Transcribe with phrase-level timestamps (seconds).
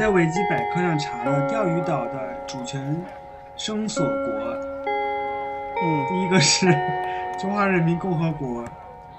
[0.00, 3.04] 在维基百科上查了钓鱼岛的主权
[3.54, 4.14] 声索国，
[5.82, 6.74] 嗯，第一个是
[7.38, 8.64] 中华人民共和国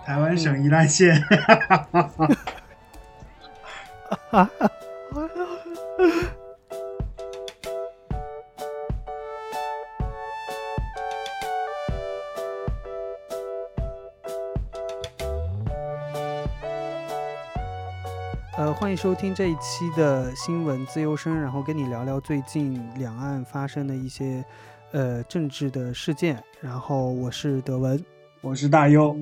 [0.04, 1.24] 台湾省宜兰县。
[19.02, 24.46] 收听这一期的新闻自由声，然后跟你聊聊最近两岸发生的一些
[24.92, 26.38] 呃政治的事件。
[26.60, 28.06] 然后我是德文，
[28.42, 29.18] 我是大优。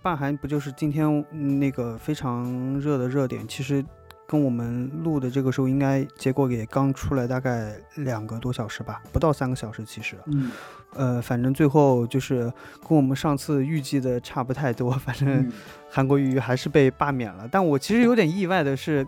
[0.00, 1.26] 罢韩不就是今天
[1.58, 3.48] 那个非常热的热点？
[3.48, 3.84] 其实
[4.30, 9.84] 跟我们录的这个时候，应该结果也刚出来，大概两个多小时吧，不到三个小时。
[9.84, 10.52] 其实，嗯，
[10.94, 12.44] 呃，反正最后就是
[12.88, 14.92] 跟我们上次预计的差不太多。
[14.92, 15.50] 反正
[15.90, 17.48] 韩国瑜还是被罢免了。
[17.50, 19.04] 但我其实有点意外的是，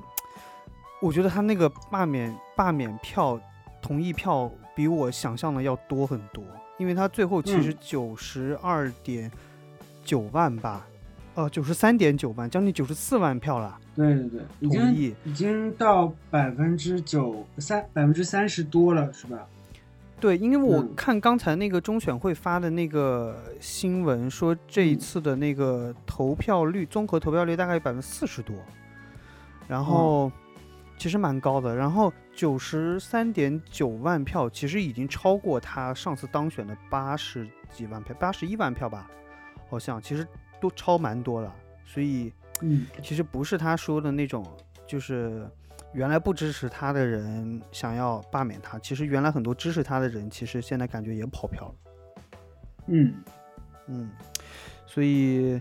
[1.00, 3.40] 我觉得他那个罢免罢免票
[3.80, 6.42] 同意票比我想象的要多很多，
[6.78, 9.30] 因为他最后其实九十二点。
[10.04, 10.84] 九万吧，
[11.34, 13.78] 呃，九十三点九万，将近九十四万票了。
[13.94, 19.46] 对对对，已经已经到百分之九三百分之三十多了，是吧？
[20.20, 28.54] 对，因为我看刚才那个中选会发的那个新闻，说这一次的那个投票率，综合投票率大概有百分之四十多，
[29.66, 30.30] 然后
[30.98, 31.74] 其实蛮高的。
[31.74, 39.10] 然后九十三点九万票，其实已经超过他上次当选的八十几万票，八十一万票吧。
[39.68, 40.26] 好像其实
[40.62, 41.52] 都超蛮多了，
[41.84, 44.46] 所以，嗯，其实不是他说的那种，
[44.86, 45.44] 就是
[45.92, 51.74] 原来不支持他的人想要罢免他，其实原来很多支持他的人，其实现在感觉也跑票了，
[52.86, 53.12] 嗯
[53.88, 54.10] 嗯，
[54.86, 55.60] 所以，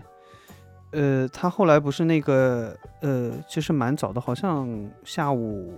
[0.92, 5.74] 呃，他后来不是那个，呃，其实蛮早的，好像下午，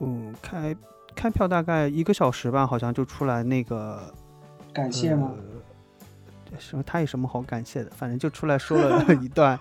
[0.00, 0.76] 嗯，开
[1.16, 4.12] 开票大概一个小时吧，好像就出来那个
[4.74, 5.32] 感谢吗？
[6.58, 6.82] 什么？
[6.84, 7.90] 他有什么好感谢的？
[7.90, 9.58] 反正就出来说了 一段，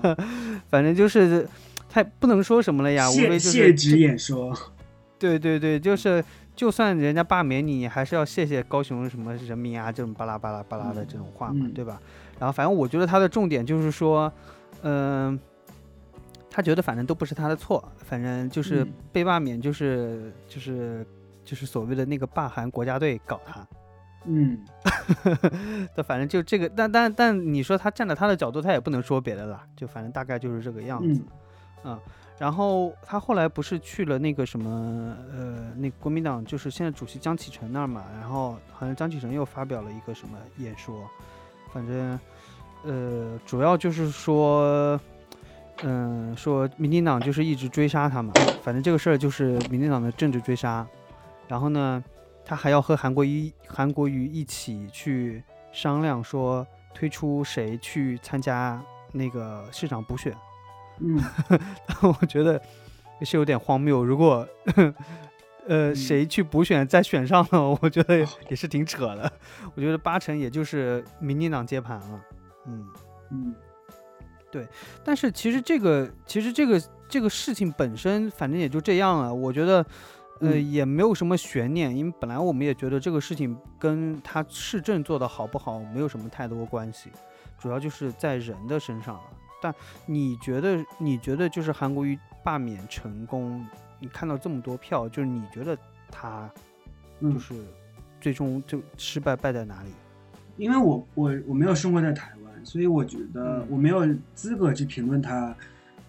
[0.68, 1.48] 反正就是
[1.88, 4.52] 他不能说什么了呀，无非就是谢直演说。
[5.18, 6.24] 对对对，就是
[6.54, 12.00] 就算人家罢免你，还是要谢谢高雄什么人民啊，这种巴拉巴拉巴拉的这种话嘛，对吧？
[12.38, 14.32] 然后反正我觉得他的重点就是说，
[14.82, 15.36] 嗯，
[16.48, 21.04] 他觉得反正都不是他的错，反正就是被罢免，就是就是
[21.44, 23.66] 就是所谓的那个罢韩国家队搞他。
[24.24, 24.58] 嗯，
[25.96, 31.22] 那反正就这个，但但但你说他站在他的角度，他也不能说别的了，就反正大概就是这个样子，
[31.84, 31.98] 嗯，
[32.36, 41.08] 然后他后来不是去了那个什么，呃，那国民党就是现在主席江启臣那儿嘛，然后好像江启臣又发表了一个什么演说，
[41.72, 42.20] 反正，
[42.84, 45.00] 呃，主要就是说，
[45.84, 50.86] 嗯，说民进党就是一直追杀他嘛，反正这个事儿就是民进党的政治追杀，
[51.46, 52.02] 然后呢。
[52.48, 58.82] 他还要和韩国瑜、韩国瑜一起去商量，说推出谁去参加
[59.12, 60.34] 那个市长补选。
[61.00, 61.20] 嗯，
[62.18, 62.58] 我觉得
[63.20, 64.02] 也是有点荒谬。
[64.02, 64.48] 如果
[65.68, 69.30] 呃谁去补选再选上了，我觉得也是挺扯的。
[69.74, 72.20] 我觉得八成也就是民进党接盘了。
[72.66, 72.86] 嗯
[73.30, 73.54] 嗯，
[74.50, 74.66] 对。
[75.04, 79.34] 但是其实这个其实这个这个事情本身，反正也就这样了。
[79.34, 79.84] 我觉得。
[80.40, 87.10] 呃，也没有什么悬念，因为本来我们也觉得这个事情跟他市政做的好不好没有什么太多关系，
[87.58, 89.20] 主要就是在人的身上。
[89.60, 89.74] 但
[90.06, 93.66] 你觉得，你觉得就是韩国瑜罢免成功，
[93.98, 95.76] 你看到这么多票，就是你觉得
[96.10, 96.48] 他
[97.20, 97.54] 就是
[98.20, 99.90] 最终就失败败在哪里？
[100.56, 105.54] 因为我我我没有生活在台湾，所以我觉得我没有资格去评论他。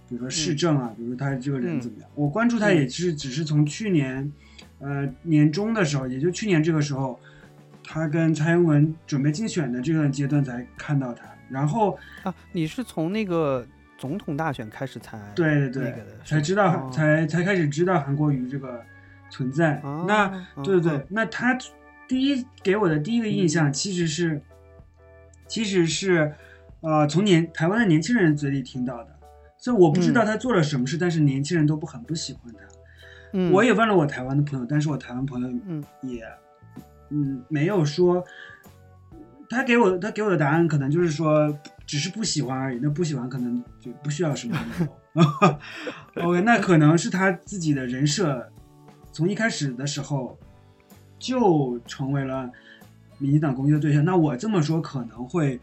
[0.09, 2.09] 比如说市政啊，比如说他这个人怎么样？
[2.15, 4.31] 我关注他也是只是从去年，
[4.79, 7.19] 呃年中的时候，也就去年这个时候，
[7.83, 11.25] 他跟蔡英文准备竞选的这段阶段才看到他。
[11.47, 13.63] 然后啊，你是从那个
[14.00, 18.83] 总统大选开始才对对对才知道才才开始知道韩国瑜这个
[19.29, 19.79] 存在。
[20.07, 20.27] 那
[20.63, 21.55] 对对对，那他
[22.07, 24.41] 第一给我的第一个印象其实是
[25.47, 26.33] 其实是
[26.81, 29.19] 呃从年台湾的年轻人嘴里听到的。
[29.61, 32.59] 所以我不知道他做了什么事，但是年轻人都不很不喜欢他。
[33.33, 36.23] 嗯，我也问了我台湾的朋友，但是我台湾朋友嗯也
[37.09, 38.23] 嗯没有说，
[39.50, 41.53] 他给我他给我的答案可能就是说
[41.85, 42.79] 只是不喜欢而已。
[42.81, 44.85] 那不喜欢可能就不需要什么理
[46.15, 46.23] 由。
[46.23, 48.50] OK，那可能是他自己的人设
[49.12, 50.39] 从一开始的时候
[51.19, 52.50] 就成为了
[53.17, 54.05] 民进党攻击的对象。
[54.05, 55.59] 那我这么说可能会。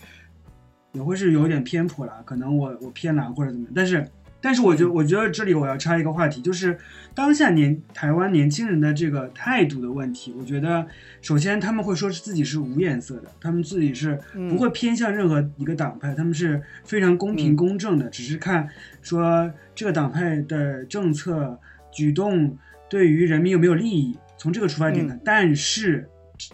[0.97, 4.09] 也会是有点偏颇了，可能我我偏蓝或者怎么样，但是
[4.41, 6.79] 但是我觉得，我觉得这里我要插一个话题，就是
[7.15, 10.35] 当下年台湾年轻人的这个态度的问题。
[10.39, 10.87] 我觉得，
[11.21, 18.69] 首先他们会说是自己是无颜色的，他们自己是不会偏向任何一个党派，他们是非常公平公正的，只是看
[19.03, 21.59] 说这个党派的政策
[21.91, 22.57] 举动
[22.89, 25.19] 对于人民有没有利益，从这个出发点看。
[25.25, 26.09] 但是，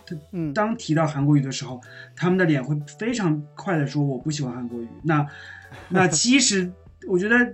[0.06, 0.16] 他
[0.54, 1.80] 当提到韩国语的时候，
[2.16, 4.88] 他们的脸会非常快的说我不喜欢韩国语。
[5.02, 5.26] 那
[5.88, 6.70] 那其实
[7.08, 7.52] 我觉得。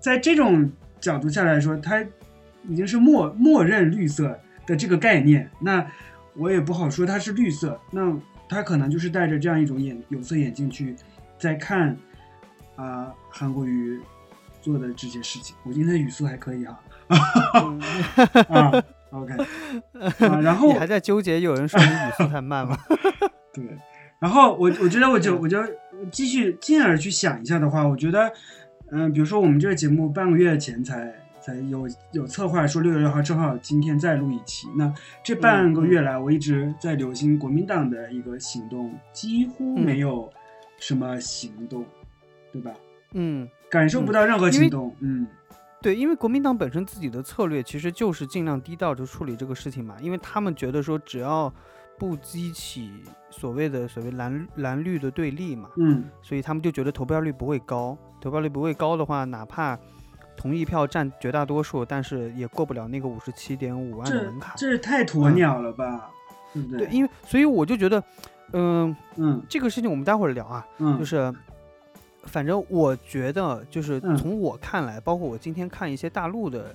[0.00, 0.70] 在这种
[1.00, 2.00] 角度下来说，它
[2.68, 5.50] 已经是默默认绿色的这个概念。
[5.58, 5.84] 那
[6.36, 8.16] 我也不好说它是绿色，那
[8.48, 10.94] 他可能就是戴着这样一种眼有色眼镜去
[11.36, 11.96] 在看
[12.76, 14.00] 啊韩国瑜
[14.62, 15.56] 做的这些事情。
[15.64, 16.80] 我今天的语速还可以啊，
[18.48, 19.34] 啊，OK，
[20.42, 22.76] 然后你还在纠结有人说你语速太慢吗？
[23.52, 23.64] 对，
[24.18, 25.58] 然后我我觉得我就我就
[26.10, 28.32] 继续进而去想一下的话，我觉得。
[28.92, 34.92] 嗯，比如说我们这个节目半个月前才才有有策划说六月六号正好今天再录一期，那
[35.22, 40.28] 这半个月来我一直在留心国民党的一个行动，几乎没有
[40.80, 41.86] 什么行动，
[42.52, 42.72] 对吧？
[43.12, 44.92] 嗯，感受不到任何行动。
[44.98, 45.24] 嗯，
[45.82, 51.52] 对，因为国民党本身自己的策略其实就是尽量低调就处理这个事情嘛，因为他们觉得说只要
[51.98, 52.92] 不激起
[53.30, 57.96] 所谓的所谓蓝蓝绿的对立嘛，嗯，所以他们就觉得投票率不会高。
[58.20, 59.78] 投票率不会高的话，哪怕
[60.36, 64.54] 同意票占绝大多数，但是也过不了那个五十七点五万的门槛。
[64.58, 66.10] 这是太鸵鸟了吧？
[66.52, 66.86] 对不对？
[66.86, 68.02] 对，因为所以我就觉得，
[68.52, 70.66] 嗯嗯，这个事情我们待会儿聊啊。
[70.78, 71.32] 嗯，就是
[72.30, 76.74] 反正我觉得，就是从我看来，包括我今天看一些大陆的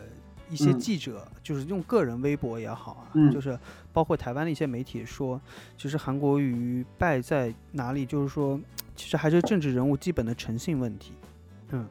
[0.49, 3.57] 一些记者，就是用个人微博也好啊，就是
[3.93, 5.39] 包括台湾的一些媒体说，
[5.77, 8.05] 其实韩国瑜败在哪里？
[8.05, 8.59] 就是说，
[8.95, 11.13] 其实还是政治人物基本的诚信问题。
[11.71, 11.87] 嗯，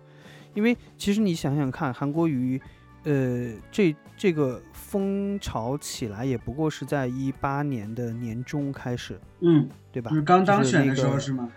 [0.53, 2.61] 因为其实你想想看，韩国瑜，
[3.05, 10.11] 呃，这这个风潮起来也不过是在一八年的年中开始，嗯，对吧？
[10.11, 11.51] 就是刚当选的时候是吗？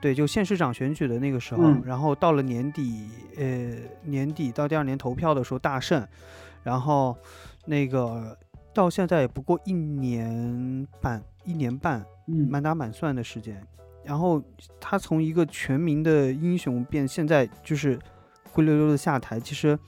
[0.00, 3.74] 对，就县市长选举的那个时候，然后到了年底，呃，
[4.04, 6.06] 年底到第二年投票的时候大胜，
[6.62, 7.16] 然后
[7.66, 8.36] 那个
[8.72, 13.60] 到现在也不过一年半，一年半，嗯，满打满算的时间。
[14.04, 14.42] 然后
[14.80, 17.98] 他从一个全民的英雄变现在就是
[18.52, 19.78] 灰溜溜的下台，其实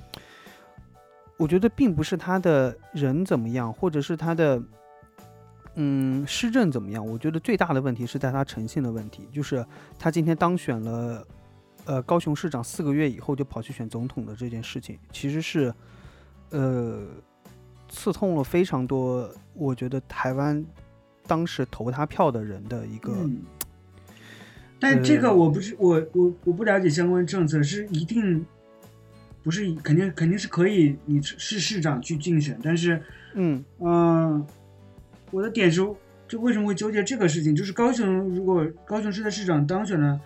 [1.38, 4.60] 我觉得并不是他的人怎么样，或者是他的
[5.74, 7.06] 嗯施政怎么样。
[7.06, 9.64] 我觉得最大的问题是在他诚信的问题，就是
[9.98, 11.26] 他今天当选了
[11.84, 15.72] 呃高雄市长四个月以后就跑去选总统的这件事情，其实是
[16.50, 17.06] 呃
[17.88, 20.64] 刺痛了非常多，我觉得台湾
[21.26, 23.12] 当时投他票的人的一个。
[24.78, 28.46] 但这个我不是我我我不了解相关政策，是一定
[29.42, 33.02] 不是肯定肯定是可以你是市长去竞选，但是
[33.34, 34.46] 嗯嗯，
[35.30, 35.80] 我的点是
[36.28, 37.54] 就为什么会纠结这个事情？
[37.54, 40.20] 就是高雄如果高雄市的市长当选了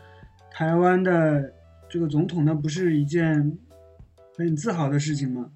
[0.51, 1.53] 台湾的
[1.89, 3.57] 这个总统，那不是一件
[4.37, 5.47] 很自豪的事情吗？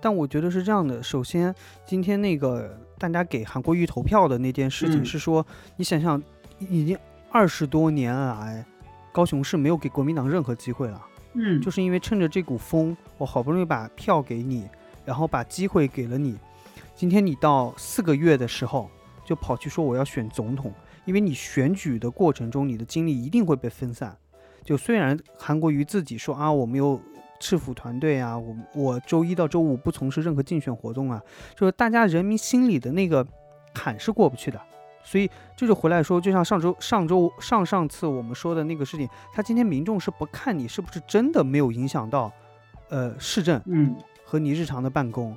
[0.00, 1.54] 但我觉得是这样的，首先
[1.84, 5.46] 今天那个大家给韩国瑜投票的那件事情是说，
[5.76, 6.22] 你想想
[6.58, 6.98] 已经。
[7.28, 8.64] 二十多年来，
[9.12, 11.06] 高雄市没有给国民党任何机会了。
[11.34, 14.66] 嗯，就是因为趁着这股风，我好不容易把票给你，
[15.04, 16.38] 然后把机会给了你。
[16.96, 18.90] 今天你到四个月的时候，
[19.22, 20.72] 就跑去说我要选总统，
[21.04, 24.16] 因为你选举的过程中，你的精力一定会被分散。
[24.64, 26.98] 就虽然韩国瑜自己说啊，我没有
[27.38, 31.20] 赤府团队啊，我我周一到周五不从事任何竞选活动啊，
[31.54, 33.24] 就是大家人民心里的那个
[33.74, 34.58] 坎是过不去的。
[35.04, 42.32] 所以这就回来说，就像上周、上周、上上次我们说的那个事情，他今天民众是不看你是不是真的没有影响到，
[42.88, 45.36] 呃，市政，嗯，和你日常的办公，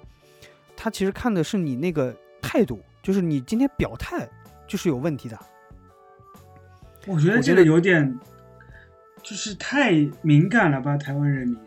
[0.82, 4.26] 他其实看的是你那个态度，就是你今天表态
[4.66, 5.38] 就是有问题的。
[7.06, 8.18] 我觉得这个有点，
[9.22, 11.58] 就是太敏感了吧，台湾人民。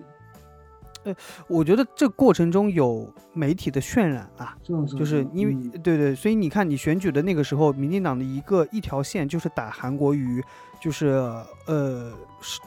[1.05, 1.15] 呃，
[1.47, 4.57] 我觉得这过程中有媒体的渲染啊，
[4.97, 10.43] 就是因为对对，所以你看你选举的那个时候，民进党的一个一条线就是打韩国瑜，
[10.81, 11.09] 就是
[11.67, 12.11] 呃，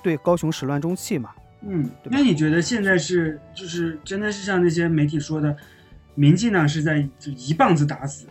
[0.04, 1.32] 对高雄始乱终弃嘛。
[1.62, 5.56] 嗯，那你觉得现在是就是真的是像那些媒体说的，
[6.16, 8.26] 民进党是在就一棒子打死，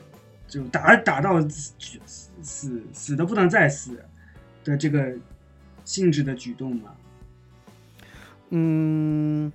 [0.48, 2.00] 就打打到死
[2.42, 3.98] 死死的不能再死
[4.64, 5.14] 的这个
[5.84, 6.90] 性质的举动嘛？
[8.50, 9.52] 嗯。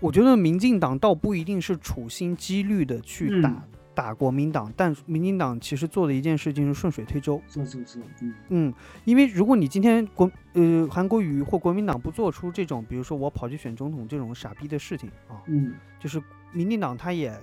[0.00, 7.42] 我觉得民进党倒不一定是处心积虑的去打打国民党，但民进党其实做的一件事情是顺水推舟。
[7.48, 17.36] 做做做，嗯嗯，因为如果你今天国呃韩国瑜或国民党不做出这种，比如说我跑去选总统这种傻逼的事情啊，嗯，就是民进党他也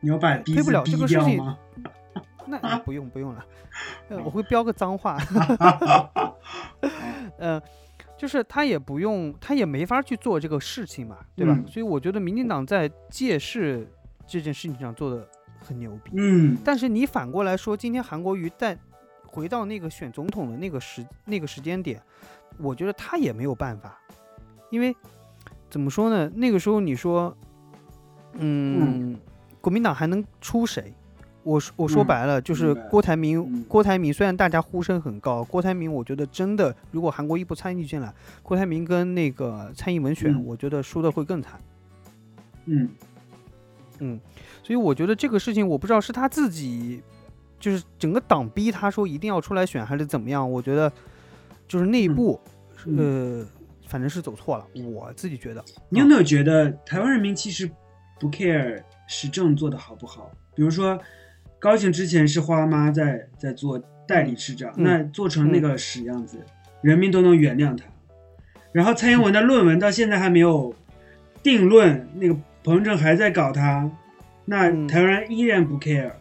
[0.00, 1.58] 你要把推不了这个事情吗？
[2.48, 3.44] 那不用不用了，
[4.24, 5.18] 我会标个脏话。
[7.38, 7.60] 呃，
[8.16, 11.58] 就是他也不用，他也没法去做这个事情嘛，对吧？
[11.66, 13.90] 所以我觉得民进党在借势
[14.26, 16.12] 这件事情上做的很牛逼。
[16.14, 18.78] 嗯，但是你反过来说，今天韩国瑜在
[19.24, 22.00] 回到那个选总统的那个时那个时间点，
[22.58, 24.00] 我觉得他也没有办法，
[24.70, 24.96] 因为
[25.68, 26.30] 怎么说呢？
[26.36, 27.36] 那个时候你说，
[28.38, 29.16] 嗯，
[29.60, 30.92] 国民党还能出谁？
[31.42, 38.12] 我说我说白了就是郭台铭，郭台铭虽然大家呼声很高，郭台铭我觉得真的，如果韩国一不参与进来，
[38.42, 41.60] 郭台铭跟那个蔡英文选，我觉得输的会更惨。
[42.64, 42.88] 嗯
[44.00, 44.20] 嗯，
[44.62, 47.00] 所以我觉得这个事情我不知道是他自己，
[47.60, 50.50] 就是整个党逼他说一定要出来选还是怎么样？
[50.50, 50.92] 我觉得
[51.68, 52.40] 就是内部，
[52.98, 53.46] 呃，
[53.86, 54.66] 反正是走错了。
[54.82, 57.70] 我自己觉得，你有没有觉得台湾人民其实
[58.18, 60.30] 不 care 时政做的好不好？
[60.54, 60.98] 比如说。
[61.58, 66.38] 高雄之前是花妈在在做代理市长，那做成那个屎样子，
[66.82, 67.84] 人民都能原谅他。
[68.72, 70.72] 然后蔡英文的论文到现在还没有
[71.42, 73.90] 定论，那个彭正还在搞他，
[74.44, 76.12] 那台湾人依然不 care。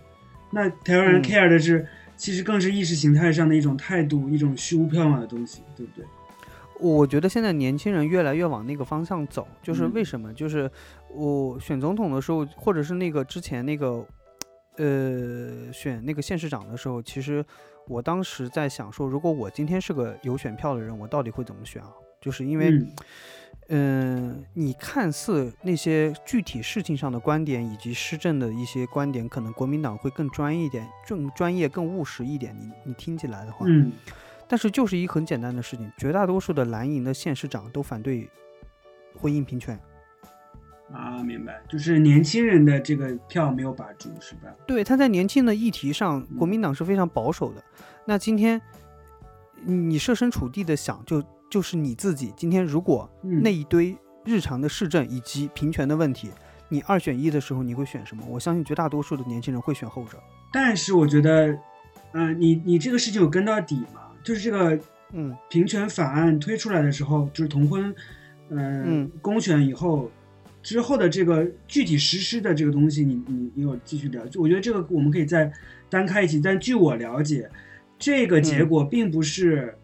[0.51, 1.85] 那台湾人 care 的是，
[2.15, 6.05] 其实更是意识形态上的一种态度，一种虚无缥缈的东西，对不对？
[6.79, 10.33] 我觉得现在年轻人越来越往那个方向走，就是为什么？
[10.33, 10.69] 就是
[11.15, 14.05] 我选总统的时候，或者是那个之前那个。
[14.77, 17.41] 呃，选那个县市长的时候，其实
[17.87, 21.89] 我当时在想说，如果我今天是个有选票的人，我到底会怎么选啊？
[22.19, 22.77] 就是因为，
[23.69, 32.53] 嗯，你看似那些具体事情上的观点以及施政的一些观点，可能国民党会更专业一点，更专业、更务实一点。
[32.59, 33.93] 你你听起来的话，嗯，
[34.45, 38.29] 但是就是一很简单的事情，绝大多数的蓝营的县市长都反对
[39.17, 39.79] 婚姻平权。
[40.93, 44.53] 啊，明白，就是年轻人的这个票没有把住，是吧？
[44.67, 47.63] 对，他在年轻的议题上，国民党是非常保守的。
[48.05, 48.61] 那今天
[49.63, 53.09] 你设身处地的想，就就是你自己，今天如果
[53.41, 56.29] 那一堆日常的市政以及平权的问题，
[56.69, 58.23] 你二选一的时候，你会选什么？
[58.29, 60.19] 我相信绝大多数的年轻人会选后者。
[60.53, 61.57] 但是我觉得，
[62.13, 64.11] 嗯，你你这个事情有跟到底吗？
[64.23, 64.79] 就是这个，
[65.13, 67.93] 嗯，平权法案推出来的时候，就是同婚，
[68.49, 70.11] 嗯，公选以后。
[70.65, 74.39] 之后的这个具体实施的这个东西，你你你有继续了解？
[74.39, 75.53] 我觉得这个我们可以再
[75.91, 76.41] 单开一期。
[76.43, 77.47] 但据我了解，
[77.99, 79.75] 这个结果并不是，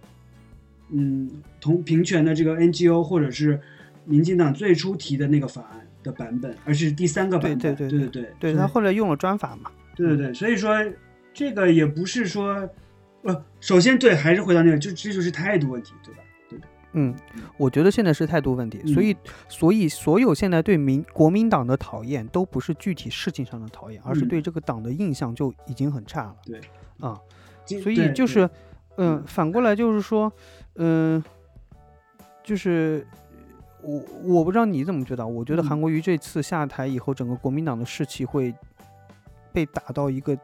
[0.89, 3.61] 嗯，同平权的这个 NGO 或者是
[4.05, 7.59] 民进党最初提的那个法案的版本，而是第三个版本。
[7.59, 9.69] 对对对对对，对他后来用了专法嘛？
[9.95, 10.75] 对对对，所以说
[11.31, 12.67] 这个也不是说，
[13.21, 16.23] 呃，首先对，还是回到那个，就这就是态度问题，对吧？
[16.93, 17.15] 嗯，
[17.57, 19.15] 我觉得现在是态度问题，所以，
[19.47, 26.35] 所以所有现在对民国民党的讨厌，都不是具体事情上的讨厌，而是对这个党的印象就已经很差了。
[26.45, 26.59] 对，
[26.99, 27.17] 啊，
[27.81, 28.49] 所以就是，
[28.97, 30.31] 嗯，反过来就是说，
[30.75, 31.23] 嗯，
[32.43, 33.07] 就是
[33.81, 38.53] 我我不知道你怎么觉得，我觉得韩国瑜这次下台以后，整个国民党的士气会
[39.53, 40.37] 被打到一个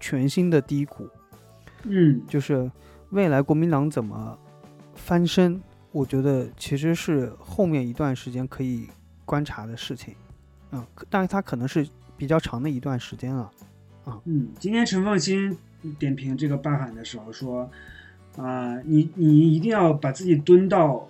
[0.00, 1.06] 全新的低谷。
[1.82, 2.70] 嗯，就是
[3.10, 4.38] 未来国民党怎么？
[5.08, 5.58] 翻身，
[5.90, 8.86] 我觉得其实是后面一段时间可以
[9.24, 10.14] 观察的事情，
[10.70, 13.50] 嗯，但是它可能是比较长的一段时间了，
[14.04, 15.56] 啊，嗯，今天陈凤新
[15.98, 17.70] 点评这个罢喊的时候说，
[18.36, 21.08] 啊，你你一定要把自己蹲到，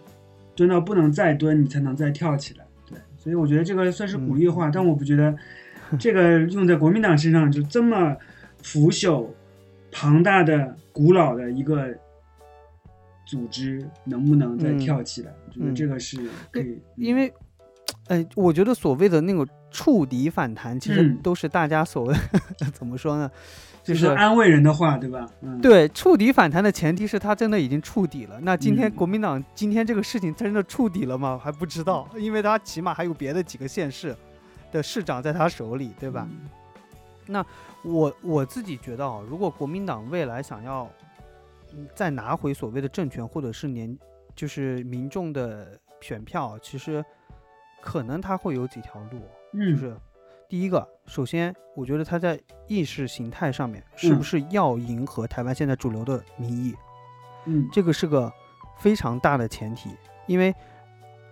[0.55, 5.37] 蹲到不能再蹲，你才能再跳起来，对，所以我觉得这个算是鼓励话，但我不觉得
[5.99, 8.17] 这个用在国民党身上就这么
[8.63, 9.27] 腐朽、
[9.91, 11.99] 庞大的、古老的一个。
[13.29, 15.31] 组织能不能再跳起来？
[15.47, 16.17] 我觉得这个是
[16.51, 17.31] 可以，因为，
[18.07, 22.15] 哎，我觉得所谓的那个触底反弹，其实都是大家所谓
[22.73, 23.31] 怎么说呢？
[23.85, 25.27] 就是安慰人的话，对吧？
[25.43, 28.41] 嗯对，触底反弹的前提是他真的已经触底了。
[28.41, 31.39] 那今天国民党今天这个事情真的触底了吗？
[31.43, 34.17] 还不知道，因为他起码还有别的几个县市
[34.73, 36.27] 的市长在他手里，对吧？
[37.27, 37.45] 那
[37.83, 40.91] 我我自己觉得啊，如果国民党未来想要。
[41.95, 43.99] 再拿回所谓的政权，或者是年，
[44.35, 47.05] 就是民众的选票，其实
[47.81, 49.21] 可能他会有几条路，
[49.53, 49.97] 就是
[50.49, 56.75] 第一个，首先我觉得他在意识形态上面是不是要迎合台湾现在主流的民意，
[57.47, 58.33] 嗯，这个是个
[58.79, 59.91] 非常大的前提，
[60.27, 60.55] 因为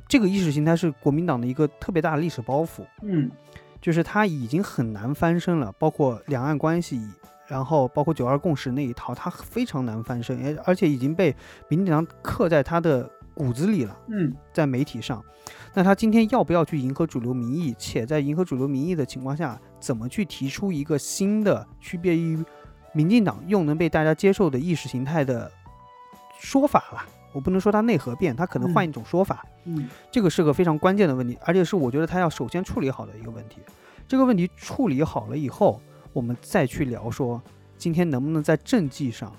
[0.09, 3.31] 这个意识形态是国民党的一个特别大的历史包袱，嗯。
[3.79, 6.99] 就是他已经很难翻身了，包括两岸关系，
[7.47, 11.35] 然后包括九二共识那一套，他非常难翻身，而而且已经被
[11.69, 13.97] 民进党刻在他的骨子里了。
[14.09, 15.23] 嗯，在媒体上，
[15.75, 17.75] 那他今天要不要去迎合主流民意？
[17.79, 22.43] 且在迎合主流民意的情况下，怎么去提出一个新的区别于
[22.93, 25.51] 民进党又能被大家接受的意识形态的
[26.41, 27.05] 说法了？
[27.33, 29.45] 我不能说他内核变，他可能换一种说法。
[29.65, 33.59] 嗯，这个是个非常关键的问题，而且是我觉得他要首先处理好的一个问题。
[34.09, 35.79] 这个问题处理好了以后，
[36.17, 37.43] 我们再去聊说
[37.77, 39.31] 今天能不能在政绩上，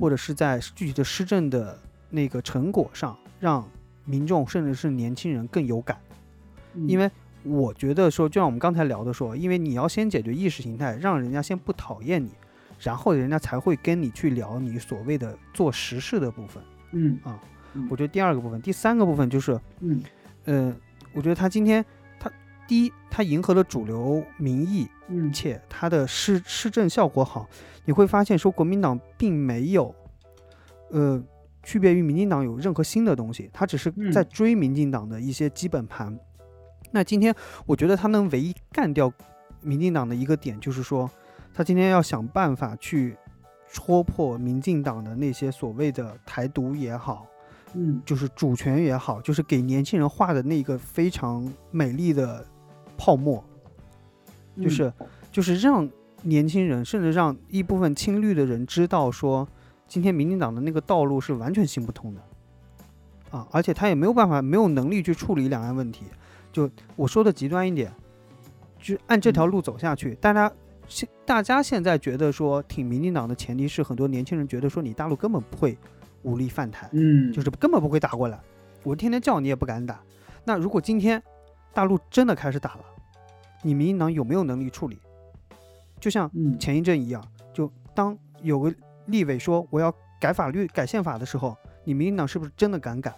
[0.00, 3.68] 或者是在具体的施政的那个成果上，让
[4.06, 5.98] 民众甚至是年轻人更有感。
[6.88, 7.10] 因为
[7.42, 12.30] 我觉得说，就像我们刚才聊的说，因为你要先解决意识形态，让人家先不讨厌你，
[12.80, 16.62] 然后人家才会跟你去聊你所谓的做实事的部分。
[16.92, 17.38] 嗯啊，
[17.90, 20.02] 我觉得第二个部分，第三个部分就是，嗯，
[20.46, 20.74] 呃，
[21.12, 22.01] 我觉得他今天他
[22.66, 27.48] 第一，它迎合了主流民意，嗯，且它的施施政效果好，
[27.84, 29.94] 你会发现说国民党并没有，
[30.90, 31.22] 呃，
[31.62, 36.18] 区别于民进党有任何新的东西，他只是在追民进党的一些基本盘。
[36.90, 37.34] 那今天
[37.66, 39.12] 我觉得他能唯一干掉
[39.60, 41.10] 民进党的一个点，就是说
[41.54, 43.16] 他今天要想办法去。
[43.74, 47.26] 戳破民进党的那些所谓的台独也好，
[47.72, 52.44] 嗯，就是主权也好，就是给年轻人画的那个非常美丽的
[52.96, 53.42] 泡沫，
[54.60, 54.92] 就是
[55.30, 55.88] 就是让
[56.22, 59.48] 年轻人，甚至让一部分青绿的人知道说，
[59.88, 62.20] 今天民进党的那个道路是完全行不通的，
[63.30, 66.04] 啊，而且他也没有办法，没有能力去处理两岸问题。
[66.52, 67.92] 就我说的极端一点，
[68.78, 70.52] 就按这条路走下去，大家。
[70.88, 75.78] 现大家现在觉得说挺民进党的前提是很多年轻人觉得说你大陆根本不会
[76.22, 78.38] 武力犯台，嗯，就是根本不会打过来，
[78.82, 80.02] 我天天叫你也不敢打。
[80.44, 81.22] 那如果今天
[81.74, 82.84] 大陆真的开始打了，
[83.62, 84.98] 你民进党有没有能力处理？
[85.98, 88.74] 就像前一阵一样，就当有个
[89.06, 93.14] 立委说我要改法律、改宪法的时候，你民进党是不是真的敢改？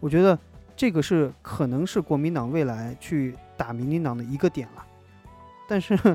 [0.00, 0.38] 我觉得
[0.76, 4.84] 这个是可能是国民党未来去打民进党的一个点了，
[5.68, 5.98] 但是。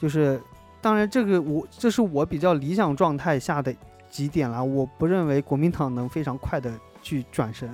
[0.00, 0.40] 就是，
[0.80, 3.70] 当然，这个我这是我比较理想状态下的
[4.08, 4.64] 几点了。
[4.64, 7.70] 我不认为国民党能非常快的去转身，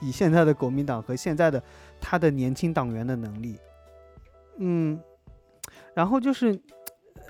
[0.00, 1.62] 以现在的国民党和现在的
[2.00, 3.58] 他的年轻党员的能力，
[4.58, 4.98] 嗯，
[5.94, 6.58] 然后就是，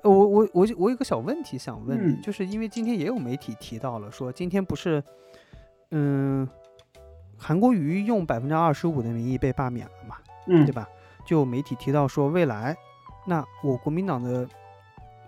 [0.03, 5.03] 我我我我有个小问题想问你，就是因为今天也有媒体提到了，说今天不是，
[5.91, 6.49] 嗯，
[7.37, 10.89] 韩国瑜用百分之二十五的名义被罢免了嘛，嗯，对吧？
[11.25, 12.77] 就媒体提到说未来。
[13.29, 14.49] 那我国民党的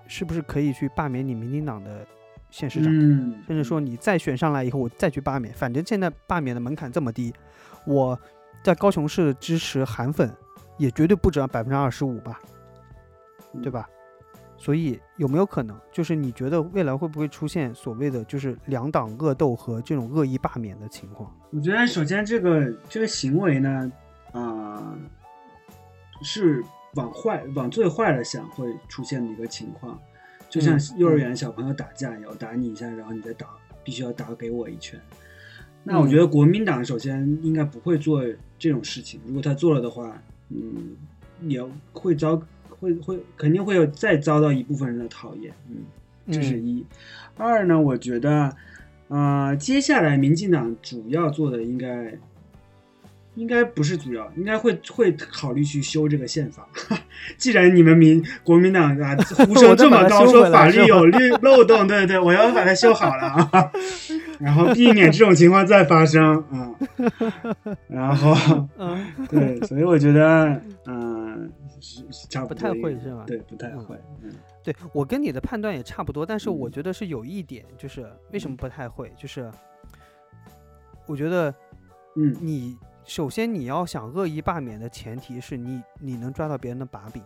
[0.06, 2.06] 是不是可以去罢免你民进党的
[2.50, 2.92] 县市长？
[2.92, 7.32] 嗯，甚至说你再选上来以后，我再去罢免，反正现在罢免的门槛这么低，
[7.86, 8.18] 我
[8.62, 10.32] 在高雄市支持韩粉
[10.76, 12.40] 也绝对不止百分之二十五吧，
[13.62, 13.88] 对吧？
[14.56, 21.32] 所以有没有可能，就是你觉得未来会不会出现所谓的就是两党恶斗和这种恶意罢免的情况？
[21.50, 23.92] 我觉得首先这个这个行为呢，
[24.32, 24.96] 啊，
[26.22, 26.64] 是。
[26.94, 29.96] 往坏往最坏了想会出现的一个情况，
[30.48, 33.46] 就像幼儿园小朋友打架一样，打你一下，然后你再打，
[33.84, 35.00] 必须要打给我一拳。
[35.84, 38.22] 那我觉得国民党首先应该不会做
[38.58, 40.96] 这种事情，如果他做了的话，嗯，
[41.42, 45.76] 也会遭会会肯定会有再遭到一部分人的讨厌，嗯，
[46.32, 46.84] 这是一。
[47.36, 48.56] 二呢，我觉得，
[49.08, 52.18] 呃，接下来民进党主要做的应该。
[53.34, 56.68] 应该不是主要，应该会会考虑去修这个宪法。
[57.36, 63.70] 既然你们民国民党啊呼 声这么高，说法律有律漏洞，对对，我要把它修好了啊，
[64.40, 66.74] 然后避免这种情况再发生啊。
[67.88, 68.68] 然后，
[69.28, 71.50] 对，所以我觉得，嗯，
[72.30, 73.24] 差不太会是吧？
[73.26, 73.96] 对，不太会。
[74.22, 74.30] 嗯，
[74.62, 79.50] 对我跟你的判断也差不多，但是我觉得是有一点，就是为什么不太会，就是
[81.06, 81.54] 我觉得，
[82.16, 82.76] 嗯，你。
[83.08, 87.22] 首先，你要想恶意罢免的前提是你你能抓到别人的把柄，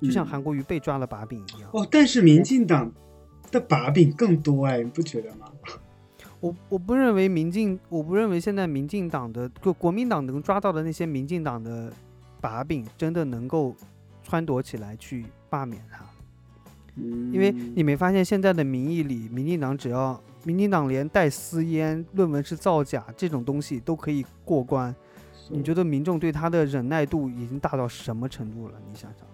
[0.00, 1.68] 就像韩国瑜被抓了把柄一样。
[1.74, 2.90] 哦，但是民进党
[3.50, 5.46] 的把柄更多哎，你不觉得吗？
[6.40, 11.92] 我我不认为民进，我不认为现在民进党的就国民党能抓到的那些民进党的
[12.40, 13.76] 把柄，真的能够
[14.26, 16.02] 撺掇起来去罢免他。
[16.96, 20.18] 因为你没发现现在的民意里，民进党只要。
[20.44, 24.94] 民进党连带私烟、论文是造假这种东西都可以过关，
[25.48, 28.80] 你觉得民众对他的忍耐度已经大到什么程度了？
[28.88, 29.26] 你想想。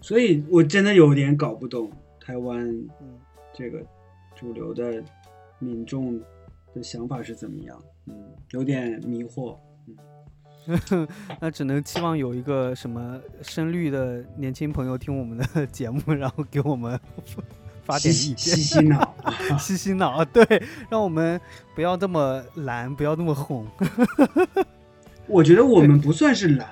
[0.00, 1.90] 所以我真的有点搞不懂
[2.20, 2.72] 台湾
[3.52, 3.84] 这个
[4.34, 5.02] 主流的
[5.58, 6.18] 民众
[6.72, 8.14] 的想法是怎么样，嗯，
[8.52, 11.08] 有点迷惑，嗯。
[11.40, 16.98] 那只能期望有一个什么深绿的年轻朋友听我们的节目，然后给我们
[17.88, 19.14] 发点意见，洗洗脑，
[19.58, 21.40] 洗洗脑，对，让我们
[21.74, 23.66] 不要这么蓝，不要那么红。
[25.26, 26.68] 我觉得我们不算是蓝，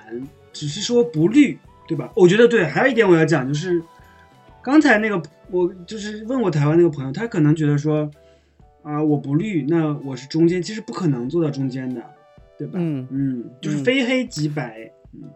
[0.53, 2.13] 只是说不绿，对吧？
[2.15, 2.67] 我觉得对。
[2.67, 3.83] 还有一点我要讲，就是
[4.63, 8.11] 刚才那个我就是问我台湾那个朋友，他可能觉得说
[8.83, 12.03] 啊，我不绿，那我是中间，其实不可能做到中间的。
[12.59, 12.79] 对吧？
[12.81, 14.91] 嗯嗯，就是非黑即白。
[15.13, 15.29] 嗯，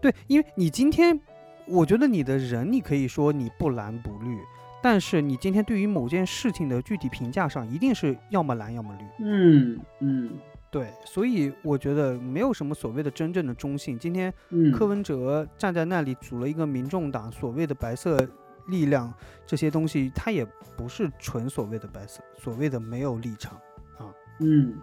[0.00, 1.20] 对，因为你今天，
[1.66, 4.38] 我觉得你的人，你可以说你不蓝不绿，
[4.82, 9.24] 但是你今天对于某件事情的具体评价上，一定是要么蓝要么绿。
[9.24, 10.30] 嗯嗯，
[10.70, 13.98] 对，所以我觉得没有什么所谓的真正的中性。
[13.98, 14.32] 今天
[14.74, 18.28] 柯文哲站在那里组了一个民众党，所谓的白色
[18.68, 19.12] 力量
[19.46, 20.44] 这些东西，他也
[20.76, 23.54] 不是纯所谓的白色，所谓的没有立场
[23.98, 24.10] 啊。
[24.40, 24.74] 嗯。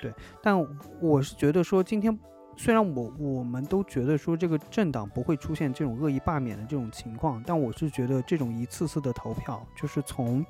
[0.00, 0.54] 对，但
[1.00, 2.18] 我是觉得说，今天
[2.56, 10.44] 虽然我我们都觉得说这个政党不会出现这种恶意罢免的这种情况，但我是觉得这种一次次的投票，就是从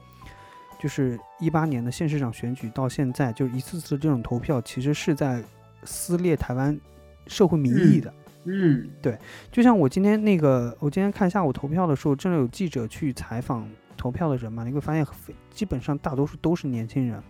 [0.79, 5.43] 就是一八年的县市长选举到现在，就是一次次这种投票，其实是在
[5.85, 6.79] 撕裂台湾
[7.27, 8.13] 社会民意的。
[8.45, 9.19] 嗯，对，
[9.51, 15.07] 就像我今天那个，我今天看下午投票的时候，真的有记者去采访投票的人嘛，你会发现
[15.51, 17.23] 基本上大多数都是年轻人，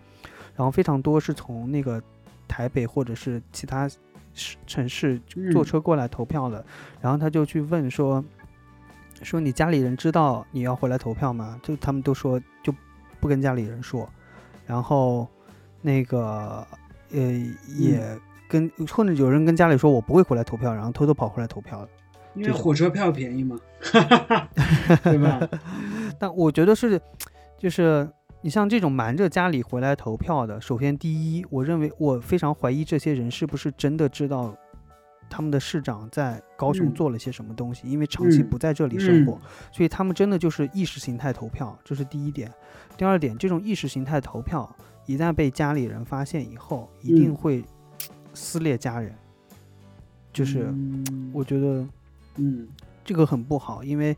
[0.57, 2.03] 然后非常多是从那个。
[2.47, 3.97] 台北或者是其他市
[4.67, 5.21] 城市
[5.53, 6.65] 坐车过来投票的，
[7.01, 8.25] 然后他就去问说
[9.23, 12.75] ：“说你家里人知道你要回来投票吗？”就他们都说就
[13.21, 14.09] 不跟家里人说，
[14.67, 15.29] 然后
[15.81, 16.67] 那个
[17.13, 17.21] 呃
[17.79, 18.19] 也
[18.49, 21.89] 跟或者有人跟家里说我不会回来投票，然后偷偷跑回来投票了，
[22.35, 23.59] 因为火车票便宜嘛，
[25.05, 25.41] 对吧？
[26.19, 27.01] 但我觉得是
[27.59, 28.09] 就是。
[28.45, 34.55] 你像这种瞒着家里回来投票的，首先第一，我认为我非常怀疑这些人是不是真的知道
[35.31, 39.41] 他们的市长在高雄做了些什么东西，因为长期不在这里生活，
[39.73, 42.53] 所以他们真的就是意识形态投票，这是第一点。
[42.99, 44.71] 第二点，这种意识形态投票
[45.07, 47.65] 一旦被家里人发现以后，一定会
[48.35, 49.15] 撕裂家人，
[50.35, 50.71] 就是
[51.33, 51.89] 我觉得，
[52.37, 52.69] 嗯，
[53.07, 54.15] 这个很不好，因为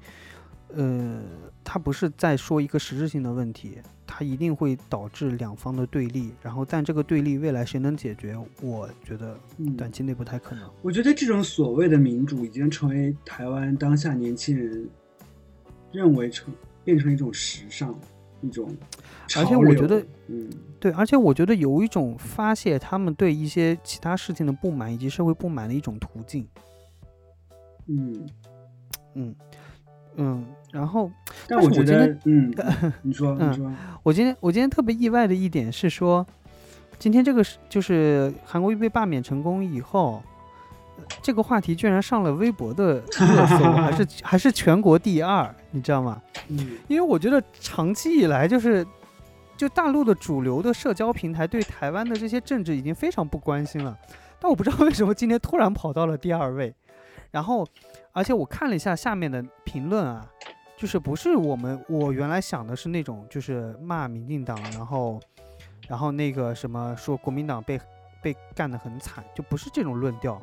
[0.75, 1.23] 呃，
[1.63, 3.79] 他不是在说一个实质性的问题。
[4.07, 8.37] 它一定会导致两方的对立，然后但这个对立未来谁能解决？
[8.63, 9.37] 我觉得
[9.77, 10.71] 短期内不太可能。
[10.83, 14.89] 我觉得这种所谓的民主已经成为台湾当下年轻人
[15.93, 17.95] 认为成变成一种时尚，
[18.41, 18.69] 一种
[19.37, 26.47] 而且我觉得，嗯，对，而且我觉得有一种发泄他们对一些其他事情的不满以及社会不满的一种途径。
[27.89, 28.29] 嗯
[29.15, 29.35] 嗯
[30.17, 30.47] 嗯。
[30.73, 31.11] 然后，
[31.49, 32.53] 但我觉得，嗯，
[33.03, 36.27] 你说，你说，我今天我今天特别意外的一点是说，
[36.99, 40.23] 今天这个是就是韩国瑜被罢免成功以后，
[41.23, 46.21] 这个话题居然上了微博的热搜，还是 还是全国第二，你知道吗？
[46.49, 48.87] 嗯，因为我觉得长期以来就是
[49.57, 53.97] 就大陆的主流的社交平台对台湾的这些政治已经非常不关心了，
[54.41, 56.75] 但我不知道为什么今天突然跑到了第二位，
[57.31, 57.67] 然后
[58.13, 60.27] 而且我看了一下下面的评论啊。
[60.77, 65.19] 就是不是我们，我原来想的是那种，就是骂民进党，然后，
[65.89, 67.81] 然后那个什么说国民党被
[68.23, 70.41] 被干得很惨，就不是这种论调，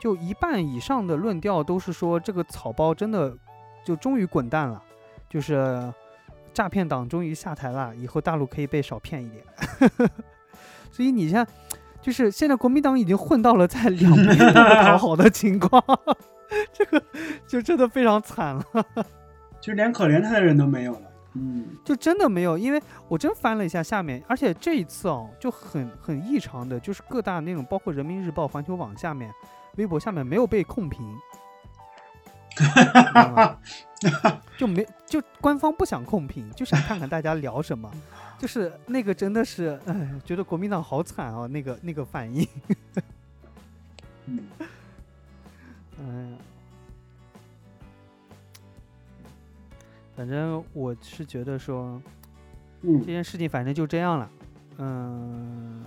[0.00, 3.32] 就一半以上的论调都是说这个草包真的
[3.84, 4.82] 就终于滚蛋了，
[5.28, 5.92] 就是
[6.52, 9.44] 诈骗党终于下台了，以后大陆可以被少骗一点。
[10.90, 11.46] 所以你像，
[12.00, 15.80] 就是现在国民党已经混到了在两边都不讨好的情况，
[16.72, 17.00] 这个
[17.46, 18.64] 就真的非常惨了。
[19.66, 21.02] 就连可怜他的人都没有了，
[21.32, 29.28] 嗯，就真的没有，因为我真翻了一下下面，而且这一次哦，就很很异常的，就是各大那种，包括人民日报、环球网下面、
[29.74, 31.04] 微博下面没有被控评，
[34.56, 37.90] 就没就官方不想控评，就想看看大家聊什么，
[38.38, 42.46] 就是那个真的是，哎，觉得国民党好惨啊，那个那个反应，
[44.26, 44.46] 嗯，
[45.98, 46.38] 哎。
[50.16, 52.00] 反正我是觉得说，
[52.82, 54.30] 嗯，这件事情反正就这样了。
[54.78, 55.84] 嗯，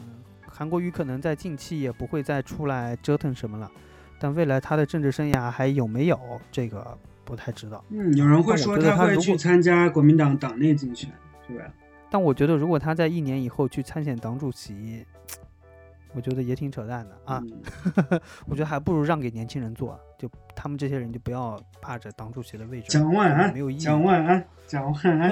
[0.47, 3.71] 韩国瑜可能在近期也不会再出来折腾什么了，
[4.19, 6.19] 但未来他的政治生涯还有没有，
[6.51, 7.83] 这个不太知道。
[7.89, 11.11] 嗯，有人会说他会去参加国民党党内竞选，
[11.47, 11.65] 是吧？
[12.09, 15.05] 但我觉得如果他在一年以后去参选党主席。
[16.11, 17.39] 我觉得也挺扯淡的啊！
[18.49, 22.89] 我觉得还不如让给年轻人做，就他们这些人就不要霸着党主席的位置。
[22.89, 23.79] 蒋万安没有意义。
[23.79, 25.31] 蒋万安，蒋万安。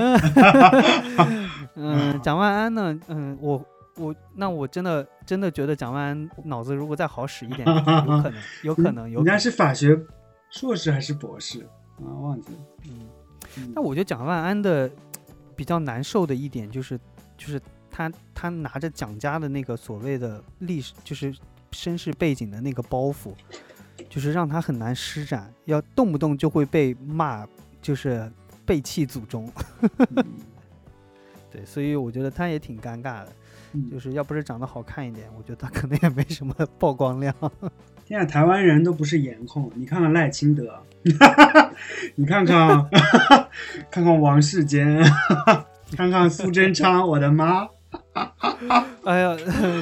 [1.75, 2.97] 嗯，蒋万安呢？
[3.09, 3.63] 嗯，我
[3.97, 9.17] 我那我真的真的觉得蒋万安脑子如果再好使一点，有可能， 有可能，有。
[9.21, 9.99] 人家是法学
[10.49, 12.07] 硕士还是博士啊？
[12.21, 12.59] 忘记了。
[13.57, 14.89] 嗯，那我觉得蒋万安的
[15.55, 16.97] 比较难受的一点就是，
[17.35, 17.59] 就是
[17.91, 21.35] 他他拿着蒋家的那个所谓的历史，就是
[21.71, 23.33] 身世背景的那个包袱，
[24.09, 27.45] 就是让他很难施展，要动不动就会被骂，
[27.81, 28.31] 就是
[28.65, 29.51] 背弃祖宗。
[31.51, 33.29] 对，所以我觉得他也挺尴尬的。
[33.91, 37.33] 就是要不是长得好看一点，我觉得他可能也没什么曝光量。
[38.05, 40.81] 现在台湾人都不是颜控，你看看赖清德，
[42.15, 42.89] 你看看，
[43.91, 45.03] 看看王世坚，
[45.95, 47.67] 看看苏贞昌，我的妈！
[49.03, 49.37] 哎呀，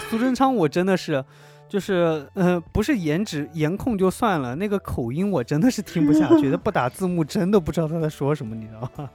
[0.09, 1.23] 苏贞昌我真的是，
[1.67, 9.09] 就是呃，不是颜值颜控就算了，那个口音我真的是听不下去， 他不打字幕真的不知道他在说什么，你知道吗？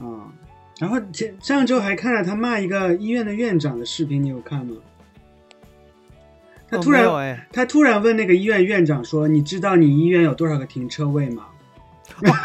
[0.00, 0.32] 啊。
[0.80, 4.74] 然后前上周还看了他骂一个医院的院长的视频，你有看吗？
[6.68, 11.44] 他突然他突然问那个医院院长说：“你知道你医院有多少个停车位吗？”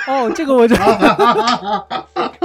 [0.08, 1.88] 哦，这个我知道，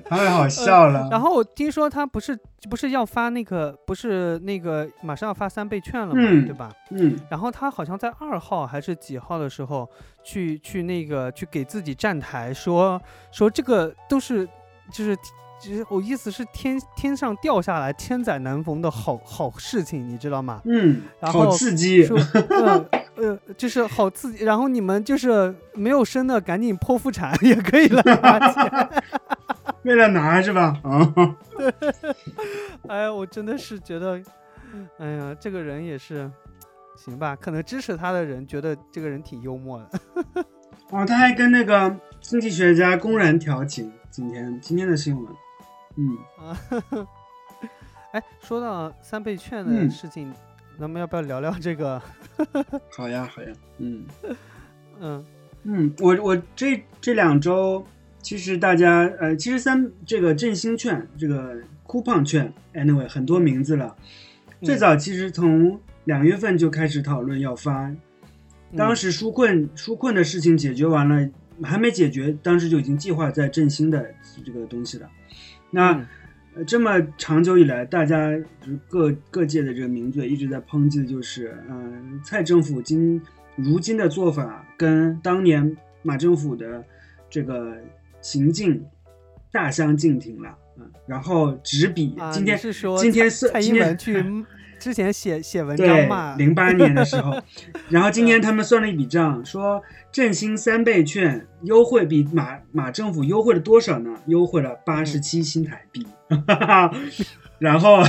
[0.04, 1.08] 太好笑了。
[1.10, 6.70] 然后我听说他不是不是要发那个不是那个马上要发三倍券了嘛，对吧？
[6.90, 7.16] 嗯。
[7.30, 9.88] 然后他好像在二号还是几号的时候
[10.22, 13.00] 去去那个去给自己站台说
[13.32, 14.48] 说这个都是。
[14.92, 15.16] 就是，
[15.60, 20.62] 其实我意思是天天上掉下来千载难逢的好好事情，你知道吗？
[20.64, 22.08] 嗯，好刺激，
[22.50, 24.44] 呃呃，就是好刺激。
[24.44, 28.00] 然后你们就是没有生的，赶紧剖腹产 也可以了，
[29.86, 30.78] 为了拿是吧？
[30.82, 31.14] 啊，
[32.90, 34.20] 哎呀，我真的是觉得，
[34.98, 36.28] 哎呀，这个人也是，
[36.96, 37.36] 行吧？
[37.36, 40.00] 可能支持他的人觉得这个人挺幽默的。
[40.90, 43.90] 哦，他还跟那个经济学家公然调情。
[44.10, 45.32] 今天今天的新闻，
[45.96, 46.58] 嗯啊，
[48.12, 50.32] 哎，说到三倍券的事情，
[50.80, 52.02] 咱们要不要聊聊这个？
[52.90, 54.04] 好呀，好呀，嗯
[54.98, 55.24] 嗯
[55.64, 57.84] 嗯，我我这这两周，
[58.26, 61.54] 其实大家呃，其实三这个振兴券，这个
[61.86, 63.94] coupon 券，anyway 很多名字了。
[64.62, 67.94] 最早其实从两月份就开始讨论要发，
[68.76, 71.30] 当时纾困纾困的事情解决完了。
[71.62, 74.12] 还没解决，当时就已经计划在振兴的
[74.44, 75.08] 这个东西了。
[75.70, 76.04] 那
[76.66, 83.22] 这么长久以来，大家就是各各界的这个名嘴一直在抨击的就是，嗯，蔡政府今
[83.54, 86.84] 如今的做法跟当年马政府的
[87.30, 87.74] 这个
[88.20, 88.84] 行径
[89.50, 90.56] 大相径庭了。
[90.78, 94.24] 嗯，然后执笔今天是说今天是蔡英文去。
[94.78, 97.34] 之前写写文章嘛，零八年的时候，
[97.88, 104.14] 然后今天他们算了一笔账，说振兴三倍券优惠比马马政府优惠了多少呢？
[104.26, 106.06] 优惠了八十七新台币，
[107.58, 108.02] 然后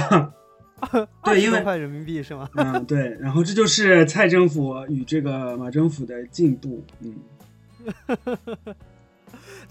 [1.23, 2.49] 对，因为块人民币是吗？
[2.55, 7.15] 嗯，对，然后这就是蔡政府与这个马政府的进步，嗯。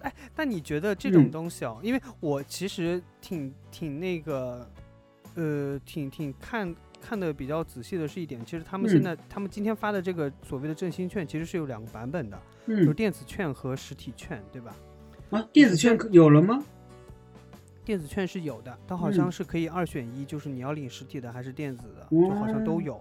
[0.03, 1.79] 哎，那你觉得这种东西哦？
[1.83, 4.69] 因为我其实挺挺那个，
[5.35, 6.75] 呃，挺挺看。
[6.99, 14.75] 看的比较仔细的是一点，其实他们现在他们今天发的这个所谓的振兴券，其实是有两个版本的，有电子券和实体券，对吧？
[15.31, 16.65] 啊，电子券有了吗？
[17.85, 23.01] 电子券是有的，它好像是可以二选一，就是你要领实体的还是电子的，就好像都有。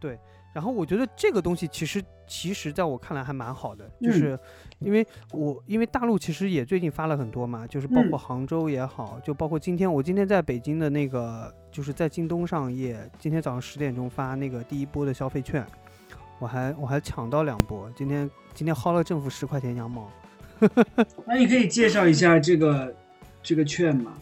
[0.00, 0.18] 对，
[0.56, 4.38] 然后我觉得这个东西其实其实在我看来还蛮好的，就是
[4.78, 11.54] 因为我因为大陆其实也最近发了很多嘛，就是包括杭州也好，就包括今天我今天在北京的那个。
[11.76, 15.62] 就是在京东上也今天早上十点钟发那个第一波的消费券，
[16.38, 20.10] 我还我还抢到两波，今天今天薅了政府十块钱羊毛。
[21.28, 22.94] 那你可以介绍一下这个
[23.42, 24.14] 这个券吗？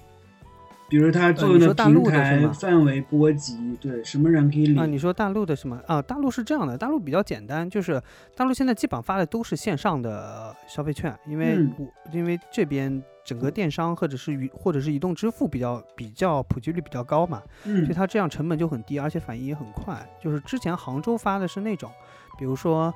[0.95, 4.87] 比如它作用的平台范围波及，对什么人可以领啊？
[4.87, 6.01] 你说大陆的什么啊？
[6.01, 8.01] 大陆是这样的，大陆比较简单，就是
[8.37, 13.03] 大陆现在基本上发的都是线上的消费券，因为我因为这边。
[13.25, 20.07] 整个电商或者是移或者是移动支付比较比较普及率比较高嘛，所以它这样成本就很低，而且反应也很快。
[20.23, 21.91] 就是之前杭州发的是那种，
[22.39, 22.93] 比如说，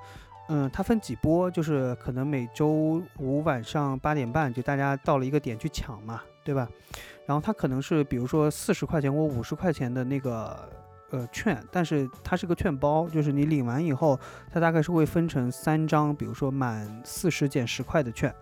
[0.50, 6.66] 嗯，它分几波，就是可能每周五晚上八点半就大家到了一个点去抢嘛，对吧？
[7.26, 10.66] 然后它可能是比如说四十块钱或五十块钱的那个
[11.10, 14.18] 呃券，但是它是个券包，就是你领完以后，
[14.50, 18.34] 它大概是会分成三张，比如说满四十减十块的券。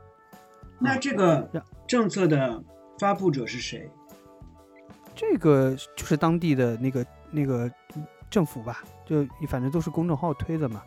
[0.79, 1.51] 那这个
[1.89, 2.63] 政策的
[3.01, 3.91] 发布者是谁？
[5.17, 7.69] 这个就是当地的那个那个
[8.31, 10.81] 政府吧，就反正都是公众号推的嘛。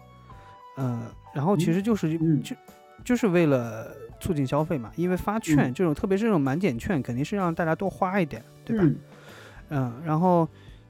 [0.78, 2.56] 呃，然后其实就是就
[3.04, 8.84] 就是为了促进消费嘛，因为发券这种，特别是这种满减券，肯定是让大家多花一点，对吧？
[9.70, 10.48] 嗯，然后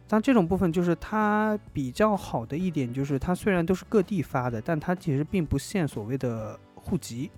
[0.07, 7.29] 但这种部分就是它比较好的一点，就是它虽然都是各地发的，但它其实并不限所谓的户籍，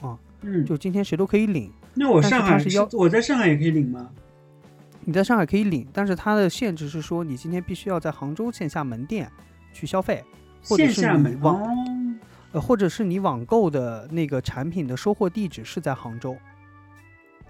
[0.00, 1.72] 啊，嗯，就今天谁都可以领。
[1.94, 4.08] 那我上海是要我在上海也可以领吗？
[5.04, 9.28] 你在上海可以领，但是它的限制是说你今天必须要在杭州线下门店
[9.72, 10.22] 去消费，
[10.64, 11.60] 或者是你网，
[12.52, 16.36] 呃，或者是你网购的那个产品的收货地址是在杭州。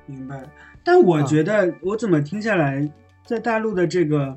[0.07, 0.49] 明白。
[0.83, 2.91] 但我觉得我怎么听下来，
[3.27, 4.37] 在大陆的这个。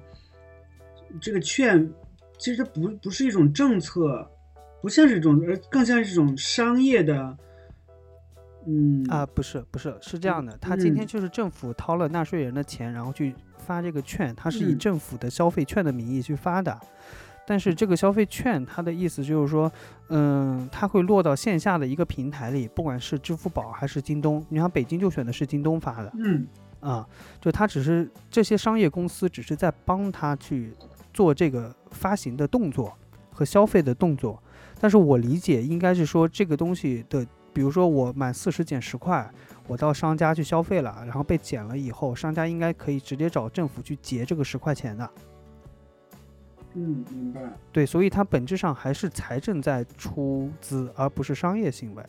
[1.22, 1.90] 这个券
[2.38, 4.30] 其实不不是一种政策，
[4.82, 7.38] 不像是一种，而更像是一种商业的，
[8.68, 16.78] 嗯啊，不是不是是这样的，他今天就是政府掏了纳税人的钱，然后去发这个券，他是以政府的消费券的名义去发的，
[17.48, 19.72] 但是这个消费券它的意思就是说，
[20.10, 26.48] 嗯，它会落到线下的一个平台里，不管是支付宝还是京东，你像北京就选的是京东发的，嗯
[26.80, 27.08] 啊，
[27.40, 30.74] 就它只是这些商业公司只是在帮他去。
[31.16, 32.94] 做这个发行的动作
[33.32, 34.38] 和消费的动作，
[34.82, 39.26] 但是我理解应该是说这个东西的，比如说我满四十减十块，
[39.66, 45.10] 我到商家去消费了，然后被减了以后，商家应该可以直接找政府去结这个十块钱的。
[46.76, 47.42] 嗯，明白。
[47.72, 52.04] 对，所以它本质上还是财政在出资，而不是商业行为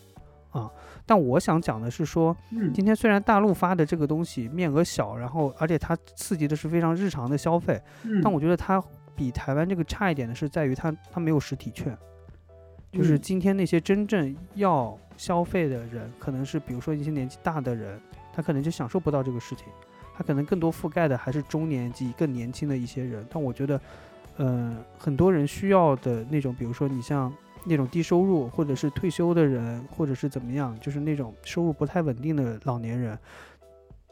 [0.50, 0.70] 啊。
[1.07, 2.37] 但我想讲的是说，
[2.74, 7.81] 今天虽然大陆发的这个东西面额小，然后而且它刺激的是非常日常的消费，
[8.22, 8.83] 但我觉得它。
[9.18, 11.96] 比台湾这个差一点的是在于它它没有实体券，
[12.92, 17.98] 就是今天那些真正要消费的人，可能是比如说一些年纪大的人，
[18.35, 19.68] 他可能就享受不到这个事情，
[20.14, 23.26] 他可能更多覆盖的还是中年及更年轻的一些人。
[23.31, 23.81] 但我觉得，
[24.37, 27.33] 呃，很多人需要的那种，比如说你像
[27.64, 33.18] 那种低收入或者是退休的人，或者是怎么样，就是那种收入不太稳定的老年人。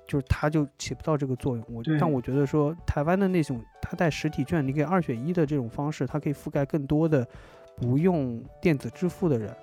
[0.06, 7.26] 就是他就起不到这个作用，我但我觉得说台湾的那种他带实体券，你给二选一的这种方式，它可以覆盖更多的
[7.74, 9.56] 不用电子支付的人。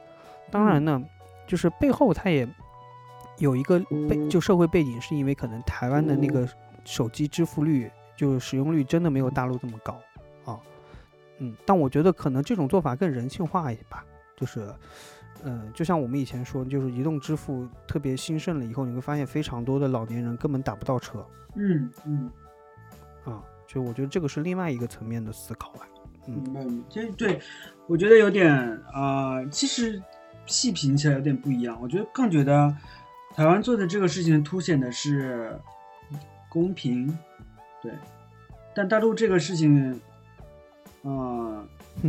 [0.49, 0.99] 当然呢，
[1.45, 2.47] 就是背后它也
[3.37, 6.49] 有一个背，就社会背景，是因为可能台湾的那个
[6.85, 10.10] 手机支付率就使用率真的没有大陆这么高啊。
[11.41, 14.05] 嗯，但我觉得可能这种做法更人性化一些吧，
[14.37, 14.73] 就是。
[15.43, 21.25] 嗯，就像我们以前说，就是移动支付特别兴盛了以后，你会发现非常多的老年人根本打不到车。
[21.55, 22.31] 嗯嗯，
[23.25, 25.87] 啊，就我觉得这个是另外一个层面的思考吧。
[26.27, 27.41] 嗯，这对，
[27.87, 28.53] 我觉得有点
[28.93, 29.99] 啊，其实
[30.45, 31.75] 细品起来有点不一样。
[31.81, 32.71] 我觉得更觉得
[33.33, 35.59] 台湾做的这个事情凸显的是
[36.49, 37.07] 公平，
[37.81, 37.91] 对，
[38.75, 39.99] 但大陆这个事情，
[41.03, 41.63] 啊。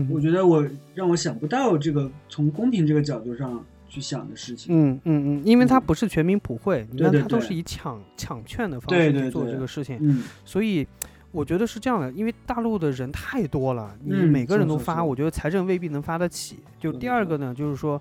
[0.08, 4.74] 我觉得我让我想不到这个从公平这个角度上去想的事情。
[4.74, 9.98] 嗯嗯嗯，因为它不是全民普惠，你看它都是以抢抢券的方式去做这个事情。
[10.00, 10.86] 嗯，所以
[11.32, 16.60] 我觉得是这样的，因为大陆的人太多了，你每个人都发，我觉得财政未必能发得起。
[16.78, 18.00] 就第二个呢，就是说，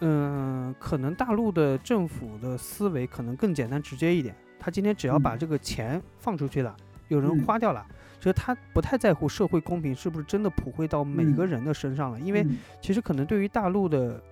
[0.00, 6.74] 嗯，可能大陆的政府的思维可能更简单直接一点，他今天只要把这个钱放出去了，
[7.08, 7.86] 有人花掉了。
[8.22, 12.46] 其实他不太在乎社会公平是不是真的普惠到每个人的身上了，因为
[12.80, 14.22] 其实可能对于大陆的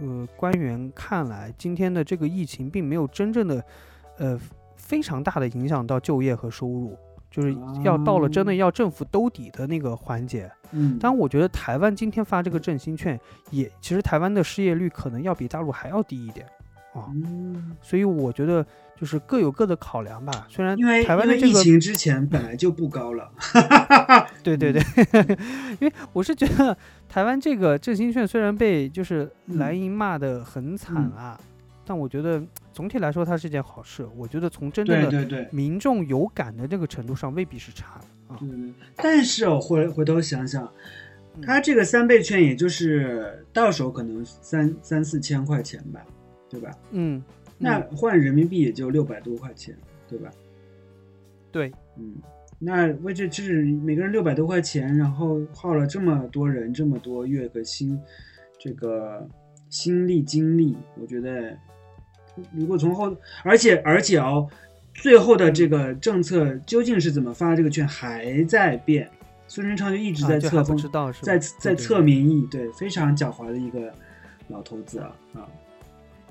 [0.00, 3.62] 呃官员看来，今天的这个疫情并没有真正的
[4.16, 4.40] 呃
[4.76, 6.96] 非常大的影响到就业和收入，
[7.30, 10.50] 就是要到了真的要政府兜底的那个环节。
[10.70, 16.46] 嗯，当然我觉得台湾今天发这个振兴券，也其实台湾的失业率可能要比大陆还要低一点
[16.94, 17.12] 啊，
[17.82, 18.64] 所以我觉得。
[18.96, 23.28] 就是各有各的考量吧，虽然因为台湾的这个疫情之前本来就不高了，
[24.40, 24.80] 对对对，
[25.80, 26.74] 因为我是觉得
[27.08, 31.38] 台湾这个振兴券虽然被就是蓝营骂的很惨啊，
[31.84, 32.40] 但我觉得
[32.72, 34.06] 总体来说它是件好事。
[34.16, 38.38] 我觉得从真正的民众有感的这个程度上未必是差的啊。
[38.94, 40.72] 但是我回回头想想，
[41.42, 46.00] 它这个三倍券也就是到手可能三三四千块钱吧，
[46.54, 46.70] 对吧？
[46.92, 47.22] 嗯。
[47.56, 49.74] 那换人民币也就六百多块钱，
[50.08, 50.28] 对吧？
[51.52, 52.16] 对，嗯，
[52.58, 57.98] 那为这就是每个人六百多块钱，然后耗了这么多人这么多月的心，
[58.58, 59.26] 这个
[59.70, 61.56] 心力精力，我觉得
[62.52, 64.48] 如果从后，而且而且哦，
[64.92, 69.08] 最后的这个政策究竟是怎么发这个券还在变，
[69.46, 70.76] 孙春昌就一直在测风，
[71.22, 73.94] 在在测民意，对，非常狡猾的一个
[74.48, 75.48] 老头子啊啊。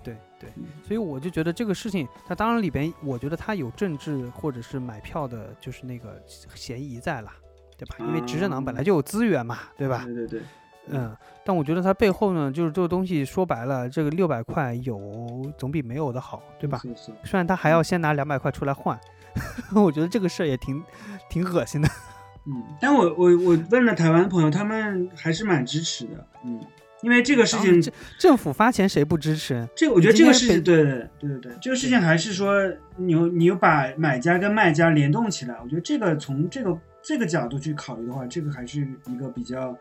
[0.04, 0.49] 对对，
[0.86, 6.22] 所以我就觉得这个事情，它当然里边，我觉得它有政治或者是买票的，就是那个
[6.54, 7.32] 嫌疑在了，
[7.78, 7.95] 对吧？
[7.99, 10.04] 因为执政党本来就有资源嘛，对吧？
[10.06, 10.41] 对对对，
[10.88, 11.16] 嗯。
[11.45, 16.82] 但我觉得它背后呢，就是这个东西说白了，这个六百块有总比没有的好，对吧？
[17.24, 18.97] 虽然他还要先拿两百块出来换，
[19.76, 20.84] 我觉得这个事儿也挺
[21.30, 21.89] 挺恶心的。
[22.45, 26.28] 嗯，但我我我问了台湾朋友，他们还是蛮支持的。
[26.43, 26.60] 嗯，
[27.04, 29.68] 因为这个事情，政府发钱谁不支持？
[29.76, 32.54] 这个我觉得这个事情，对对对对对，这个事情还是说
[32.97, 35.56] 你有你又把买家跟卖家联动起来。
[35.62, 39.78] 我觉得这个从这个这个角度去考虑的话，这个还是一个比较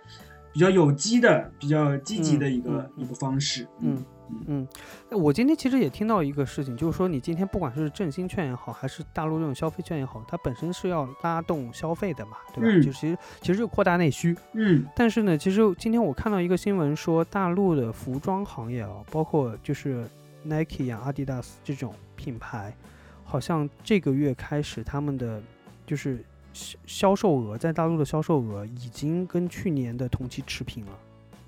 [0.53, 3.67] 比较有机的、比较积极的一个一个方式。
[3.81, 3.97] 嗯。
[3.97, 4.05] 嗯，
[5.11, 12.85] 我今天其实也听到一个事情，就是说你今天不管是振兴券也好，还是大陆这种消费券也好，它本身是要拉动消费的嘛，对吧？
[12.85, 14.37] 就其实其实就扩大内需。
[14.53, 14.85] 嗯。
[14.97, 20.09] 但是呢，其实今天我看到一个新闻说，大陆的服装行业啊，包括就是
[20.45, 22.75] Nike 呀、阿迪达斯这种品牌，
[23.25, 25.43] 好像这个月开始他们的
[25.87, 30.99] 就是销销售额在大陆的销售额已经跟去年的同期持平了。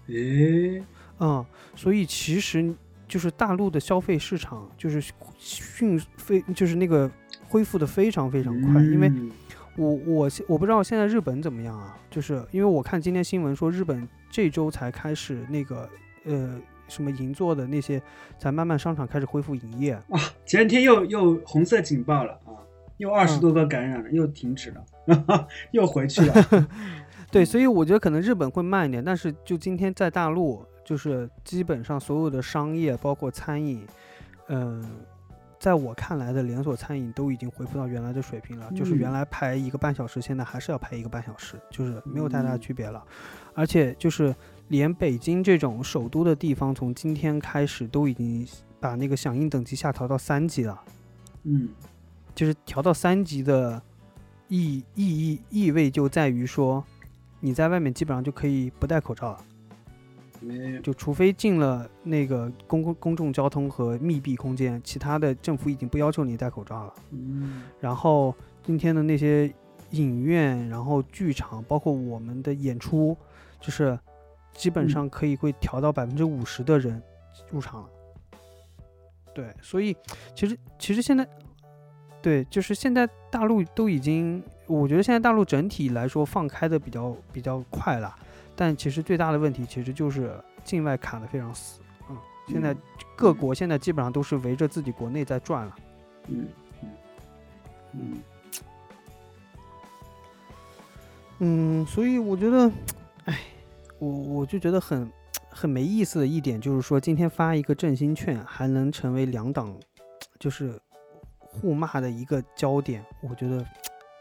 [0.08, 0.82] 诶。
[1.20, 1.44] 嗯，
[1.76, 2.74] 所以其实
[3.06, 5.02] 就是大陆的消费市场就是
[5.38, 7.10] 迅飞，就是那个
[7.48, 8.82] 恢复的非常非常快。
[8.82, 9.12] 因为
[9.76, 11.96] 我我我不知道现在日本怎么样啊？
[12.10, 15.88] 就是因为我看今天新闻说日本这周才开始那个
[16.24, 16.58] 呃
[16.88, 18.02] 什么银座的那些
[18.38, 20.00] 才慢慢商场开始恢复营业。
[20.08, 22.58] 哇，前两天又又红色警报了啊，
[22.96, 26.68] 又二十多个感染了，又停止了， 又回去了。
[27.30, 30.64] 对，所以我觉得可能日本会慢一点，但是就今天在大陆。
[30.84, 33.86] 就是基本上所有的商业，包括餐饮，
[34.48, 34.84] 嗯，
[35.58, 38.70] 在我看来的连锁餐饮都已经恢复到原来的水平了。
[38.72, 43.02] 就是原来排一个半小时，现在还是要排一个半小时，就是没有太大区别了。
[43.54, 44.34] 而且就是
[44.68, 48.46] 连北京这种首都的地方，从今天开始都已经
[48.78, 50.78] 把那个响应等级下调到三级了。
[51.44, 51.68] 嗯，
[52.34, 53.80] 就是调到三级的
[54.48, 56.84] 意意义意味就在于说，
[57.40, 59.44] 你在外面基本上就可以不戴口罩了。
[60.82, 66.94] 就除非进了那个公共公众交通和密闭空间，其他的政府已经不要求你戴口罩了。
[67.12, 69.50] 嗯，然后今天的那些
[69.90, 73.16] 影院、然后剧场，包括我们的演出，
[73.60, 73.98] 就是
[74.52, 77.02] 基本上可以会调到百分之五十的人
[77.50, 77.88] 入场了。
[79.32, 79.96] 对，所以
[80.34, 81.26] 其实其实现在，
[82.20, 88.14] 对，就是现在大陆都已经，我觉得现在大陆整体来说放开的比较比较快了。
[88.56, 92.74] 但其实最大的问题其实就是境外卡的非常死，嗯，现在
[93.16, 95.76] 各国现在基本上都是围着自己国内在转了，
[96.28, 96.48] 嗯
[96.82, 96.88] 嗯
[97.92, 98.22] 嗯。
[101.40, 102.70] 嗯，所以我觉得，
[103.24, 103.40] 哎，
[103.98, 105.10] 我我就觉得很
[105.50, 109.76] 很没意思的一点就是说，今天发一个振兴券还能成为两党
[110.38, 110.80] 就是
[111.40, 113.66] 互骂的一个焦点，我觉得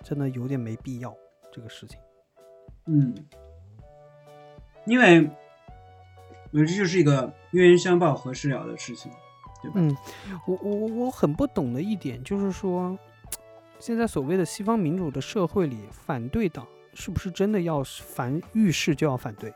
[0.03, 1.15] 真的有点没必要
[1.51, 1.99] 这个事情，
[2.87, 3.13] 嗯。
[4.85, 5.29] 因为，
[6.51, 9.11] 这就是一个冤冤相报何时了的事情，
[9.61, 9.75] 对吧？
[9.75, 9.95] 嗯，
[10.45, 12.97] 我我我很不懂的一点就是说，
[13.79, 19.53] 现在所谓的西方民主的社会里，反对党是不是真的要凡遇事就要反对？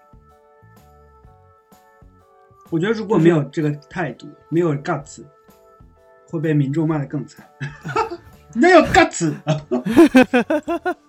[2.70, 5.24] 我觉得如果没有这个态度，没有 guts，
[6.30, 7.48] 会被民众骂的更惨。
[8.54, 9.34] 没有 guts。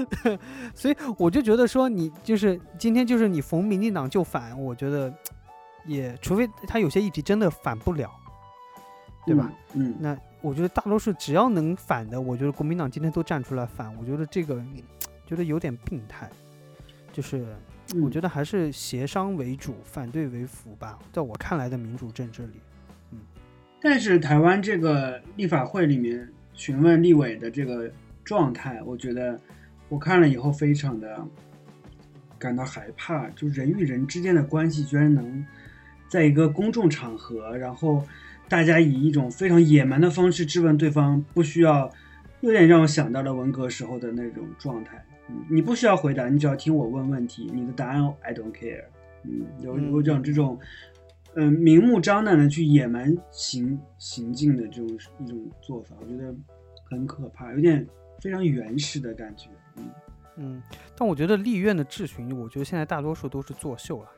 [0.74, 5.12] 所以我就觉得说，你就是今天就是你逢民进党就反，我觉得
[5.86, 8.10] 也除非他有些议题真的反不了，
[9.26, 9.52] 对吧？
[9.74, 14.62] 嗯，那我觉得大多数只要能反的，我觉得国民党今天都站出来反，我觉得这个
[15.26, 16.30] 觉得有点病态，
[17.12, 17.46] 就是
[18.02, 22.60] 我觉得还是协商为主，反对为辅吧，在我看来的民主政治里，
[23.10, 23.18] 嗯。
[23.80, 27.90] 但是台湾这个立法会里面询问立委的这个
[28.24, 29.38] 状态，我觉得。
[29.92, 31.22] 我看了以后，非常的
[32.38, 35.44] 感到害怕，就人与人之间的关系居然能
[36.08, 38.02] 在一个公众场合，然后
[38.48, 41.92] 大家以一种非常野蛮的方式质问对方，不需要，
[42.40, 45.04] 有点让我想到了文革时候的那种状态。
[45.28, 48.84] 嗯，你不需要回答，你只要听我问问题，你的答案 I don't care。
[49.24, 50.58] 嗯，有有种这种，
[51.34, 56.34] 嗯，明目张胆的去野蛮行行径的这种一种做法，我觉得
[56.84, 57.86] 很可怕，有点
[58.22, 59.50] 非常原始的感觉。
[59.76, 59.90] 嗯
[60.36, 60.62] 嗯，
[60.96, 64.08] 但我觉得立院的质询，我觉得现在大多数都是作秀了。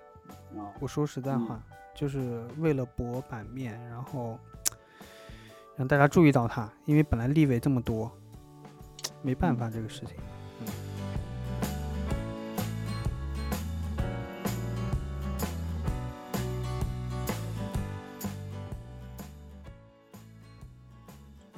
[0.56, 1.60] 啊，我说实在话，
[1.94, 4.38] 就是为了博版面，然后
[5.76, 8.10] 让大家注意到他，因为本来立委这么多，
[9.22, 10.14] 没办法这个事情。
[10.60, 10.66] 嗯。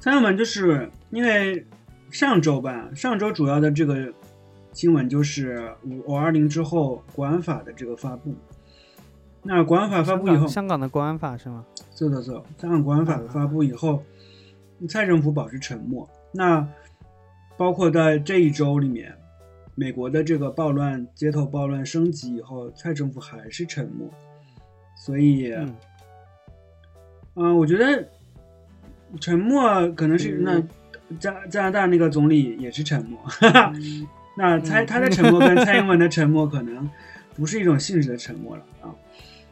[0.03, 1.67] 朋友们，就是因为。
[2.11, 4.13] 上周吧，上周主要的这个
[4.73, 8.33] 新闻就是五五二零之后国安法的这个发布。
[9.43, 11.65] 那国安法发布以后，香港的国安法是吗？
[11.91, 14.03] 走走走，香港国安法的发布以后，
[14.89, 16.07] 蔡政府保持沉默。
[16.31, 16.67] 那
[17.55, 19.15] 包括在这一周里面，
[19.73, 24.09] 美国的这个暴乱、街头暴乱升级以后，蔡政府还是沉默，
[24.95, 25.53] 所以，
[27.35, 28.07] 嗯，我觉得
[29.19, 30.61] 沉默可能是那
[31.19, 33.19] 加加拿大那个总理也是沉默，
[34.35, 36.89] 那蔡他的沉默跟蔡英文的沉默可能
[37.35, 38.93] 不是一种性质的沉默了啊。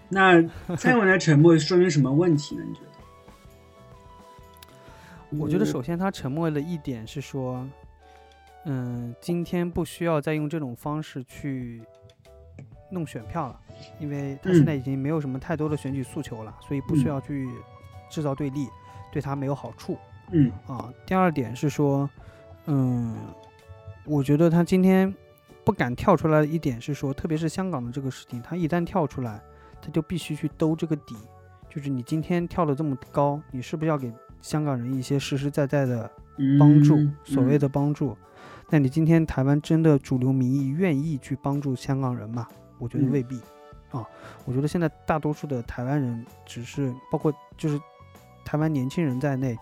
[0.10, 0.41] 那
[0.76, 2.64] 蔡英文的沉默说明什么问题呢？
[2.68, 2.88] 你觉得？
[5.39, 7.68] 我觉得首先他沉默的一点是说。
[8.68, 11.84] 嗯，今天不需要再用这种方式去
[12.89, 13.60] 弄选票了，
[13.99, 17.47] 因为他现在已经没有什么太多的选举诉求了，所以不需要去
[18.10, 18.68] 制造对立，
[19.14, 19.95] 对他没有好处。
[20.32, 22.09] 嗯啊，第二点是说，
[22.65, 23.15] 嗯，
[24.05, 25.13] 我觉得他今天
[25.63, 29.41] 不敢跳出来的一点是说，特别是香港的这个事情，他一旦跳出来，
[29.82, 31.15] 他就必须去兜这个底，
[31.69, 34.11] 就是你今天跳的这么高，你是不是要给
[34.41, 36.09] 香港人一些实实在在的
[36.59, 36.97] 帮助？
[37.23, 38.17] 所谓的帮助。
[38.69, 42.47] 那你今天台湾真的主流民意愿意去帮助香港人吗？
[42.80, 43.39] 我觉得未必，
[43.91, 44.03] 啊，
[44.43, 47.80] 我觉得现在大多数的台湾人只是包括就是
[48.43, 49.55] 台湾年轻人在内，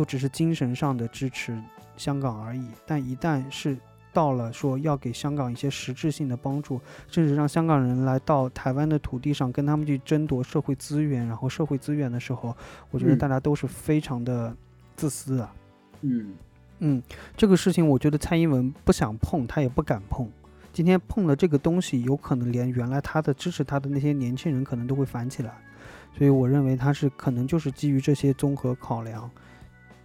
[0.00, 1.62] 都只是精神上的支持
[1.98, 2.66] 香港而已。
[2.86, 3.76] 但一旦是
[4.14, 12.56] 到了说要给香港一些实质性的帮助，甚至让香港人来到台湾的土地上跟他们去争夺社会资源，然后社会资源的时候，
[12.90, 14.56] 我觉得大家都是非常的
[14.96, 15.48] 自私的，
[16.00, 16.32] 嗯。
[16.78, 17.02] 嗯，
[17.36, 20.26] 这个事情我觉得蔡英文不想碰，他也不敢碰。
[20.72, 25.52] 今天碰了这个东西，有可能连原来他的支持他的那些年轻人可能都会反起来。
[26.16, 29.30] 所以我认为他是可能就是基于这些综合考量，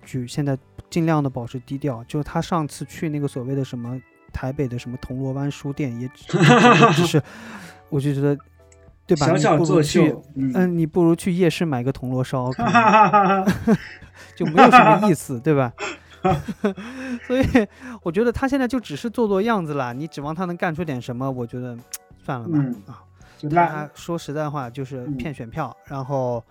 [0.05, 0.57] 去现在
[0.89, 2.03] 尽量的保持低调。
[2.05, 3.99] 就他上次去那个所谓的什么
[4.31, 7.21] 台北的什么铜锣湾书店， 也只是，
[7.89, 8.37] 我就觉得，
[9.05, 9.25] 对吧？
[9.27, 10.23] 小小作秀。
[10.35, 12.49] 嗯，你不如去夜市买个铜锣烧，
[14.35, 15.73] 就没有什么意思，对吧？
[17.27, 17.45] 所以
[18.01, 21.29] 我觉得他现在就只是做做样子啦，你指望他能干出点什么？
[21.29, 21.77] 我觉得
[22.23, 22.57] 算了吧。
[22.87, 23.03] 啊，
[23.51, 26.43] 他说实在话就是骗选票，然后，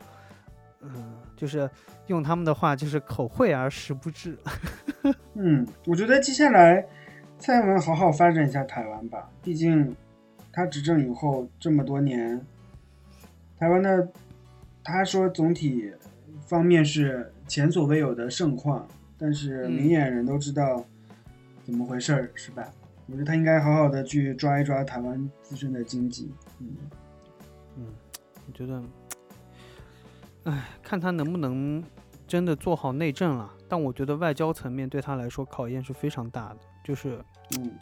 [0.80, 0.90] 嗯，
[1.36, 1.68] 就是
[2.06, 4.36] 用他们的话就是口惠而实不至。
[5.34, 6.86] 嗯，我觉得接下来
[7.38, 9.94] 蔡英文好好发展一下台湾吧，毕竟
[10.52, 12.40] 他执政以后这么多年，
[13.58, 14.08] 台湾的
[14.82, 15.92] 他说总体
[16.46, 18.86] 方面是前所未有的盛况。
[19.16, 20.84] 但是明眼人都知道
[21.64, 22.68] 怎么回事儿，是吧？
[23.06, 26.30] 我觉得他应该好好的去抓一抓台湾自身的经济。
[26.58, 26.76] 嗯
[27.76, 27.86] 嗯，
[28.46, 28.82] 我觉得，
[30.44, 31.82] 哎，看他能不能
[32.26, 33.50] 真的做好内政了。
[33.68, 37.18] 但我觉得外交层面对他来说考验是非常大的，就是
[37.58, 37.72] 嗯，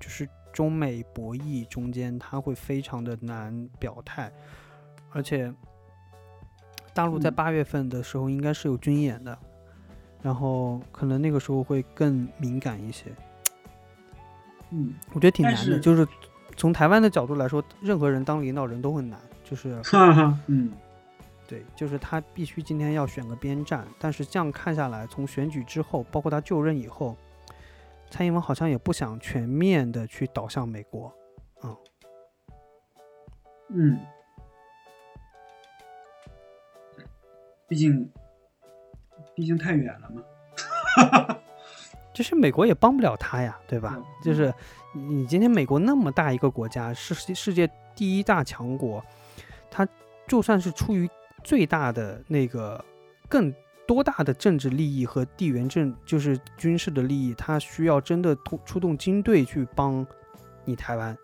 [0.00, 4.30] 就是中美博弈中间他会非常的难表态，
[5.10, 5.52] 而且
[6.94, 9.36] 大陆在八月份的时候应该是有军演的。
[10.22, 13.06] 然后可能那个时候会更敏感一些，
[14.70, 15.80] 嗯，我觉得挺难的。
[15.80, 16.06] 就是
[16.56, 19.18] 从台湾的角度来说，任何人当领导人都很难。
[19.42, 19.82] 就是，
[20.46, 20.70] 嗯，
[21.52, 23.86] 对，就是他必须今天要选个边站。
[23.98, 27.14] 但是这样看下来，从选举之后，包括他就任以后，
[28.10, 31.12] 蔡英文好像也不想全面的去倒向美国，
[31.60, 31.76] 啊，
[33.68, 34.00] 嗯，
[37.68, 38.10] 毕竟。
[39.34, 41.38] 毕竟太远了嘛，
[42.12, 43.98] 就是美国也帮不了他呀，对吧？
[44.22, 44.52] 就是
[44.94, 49.02] 你今天美国那么大一个国家，是世界第一大强国，
[49.70, 49.88] 他
[50.26, 51.08] 就算是出于
[51.42, 52.82] 最大的那个
[53.28, 53.52] 更
[53.86, 60.06] 多大的政治利益和地缘政，就是军事的利益，他需要真的出出动军队去帮
[60.64, 61.16] 你台湾，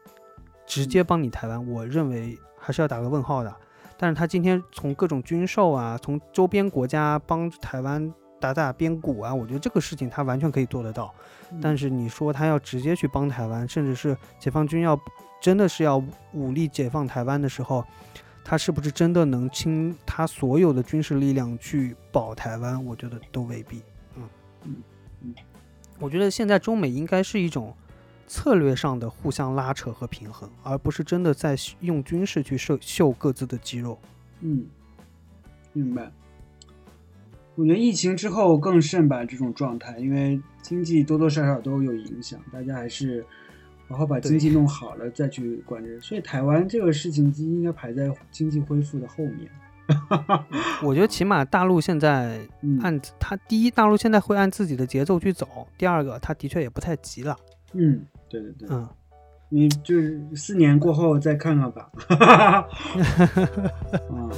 [0.67, 3.55] 直接帮你台湾，我认为还是要打个问号的。
[3.97, 11.13] 但是他今天从各种军售啊，从周边国家帮台湾打打边鼓啊，我觉得这个事情他完全可以做得到。
[11.61, 14.99] 但是你说他要直接去帮台湾，甚至是解放军要
[15.41, 16.03] 真的是要
[16.33, 17.85] 武力解放台湾的时候，
[18.49, 22.83] 他是不是真的能倾他所有的军事力量去保台湾？
[22.83, 23.83] 我觉得都未必。
[24.17, 24.23] 嗯
[24.65, 24.77] 嗯
[25.21, 25.35] 嗯，
[25.99, 27.77] 我觉得现在中美应该是一种。
[28.31, 33.99] 策略上的互相拉扯和平衡，而不是真的在用军事去秀秀各自的肌肉。
[34.43, 34.67] 嗯，
[35.73, 36.13] 明白。
[37.55, 43.25] 我觉得疫情之后更甚吧，这种状态，因为经济多多少少都有影响，大家还是
[43.89, 45.99] 好好把经济弄好了再去管这。
[46.01, 49.51] 所以台湾这个事情应该排在经济恢复的后面。
[50.85, 52.39] 我觉得起码大陆现在
[52.83, 55.47] 按他第一，大陆现在会按自己的节奏去走；
[55.79, 57.37] 第二个，他的确也不太急了。
[57.73, 58.05] 嗯。
[58.29, 58.87] 对对对，嗯，
[59.49, 61.91] 你就是四年过后再看看吧。
[64.13, 64.31] 嗯。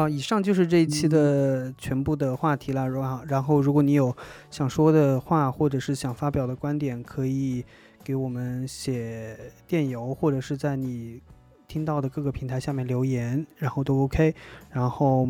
[0.00, 2.88] 啊，以上就是这一期的全部的话题了。
[2.88, 4.16] 然然后，如果你有
[4.50, 7.64] 想说的话，或者是想发表的观点，可以
[8.02, 9.36] 给我们写
[9.66, 11.20] 电邮，或者是在你
[11.68, 14.34] 听到的各个平台下面留言，然后都 OK。
[14.70, 15.28] 然后，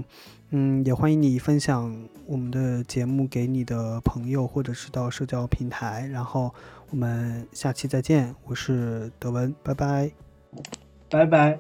[0.50, 1.92] 嗯，也欢迎你分享
[2.26, 6.06] 我们的节目给你的朋友，或者是到社交平台。
[6.12, 6.54] 然后，
[6.90, 8.32] 我们下期再见。
[8.44, 10.12] 我是德文，拜拜，
[11.10, 11.58] 拜拜。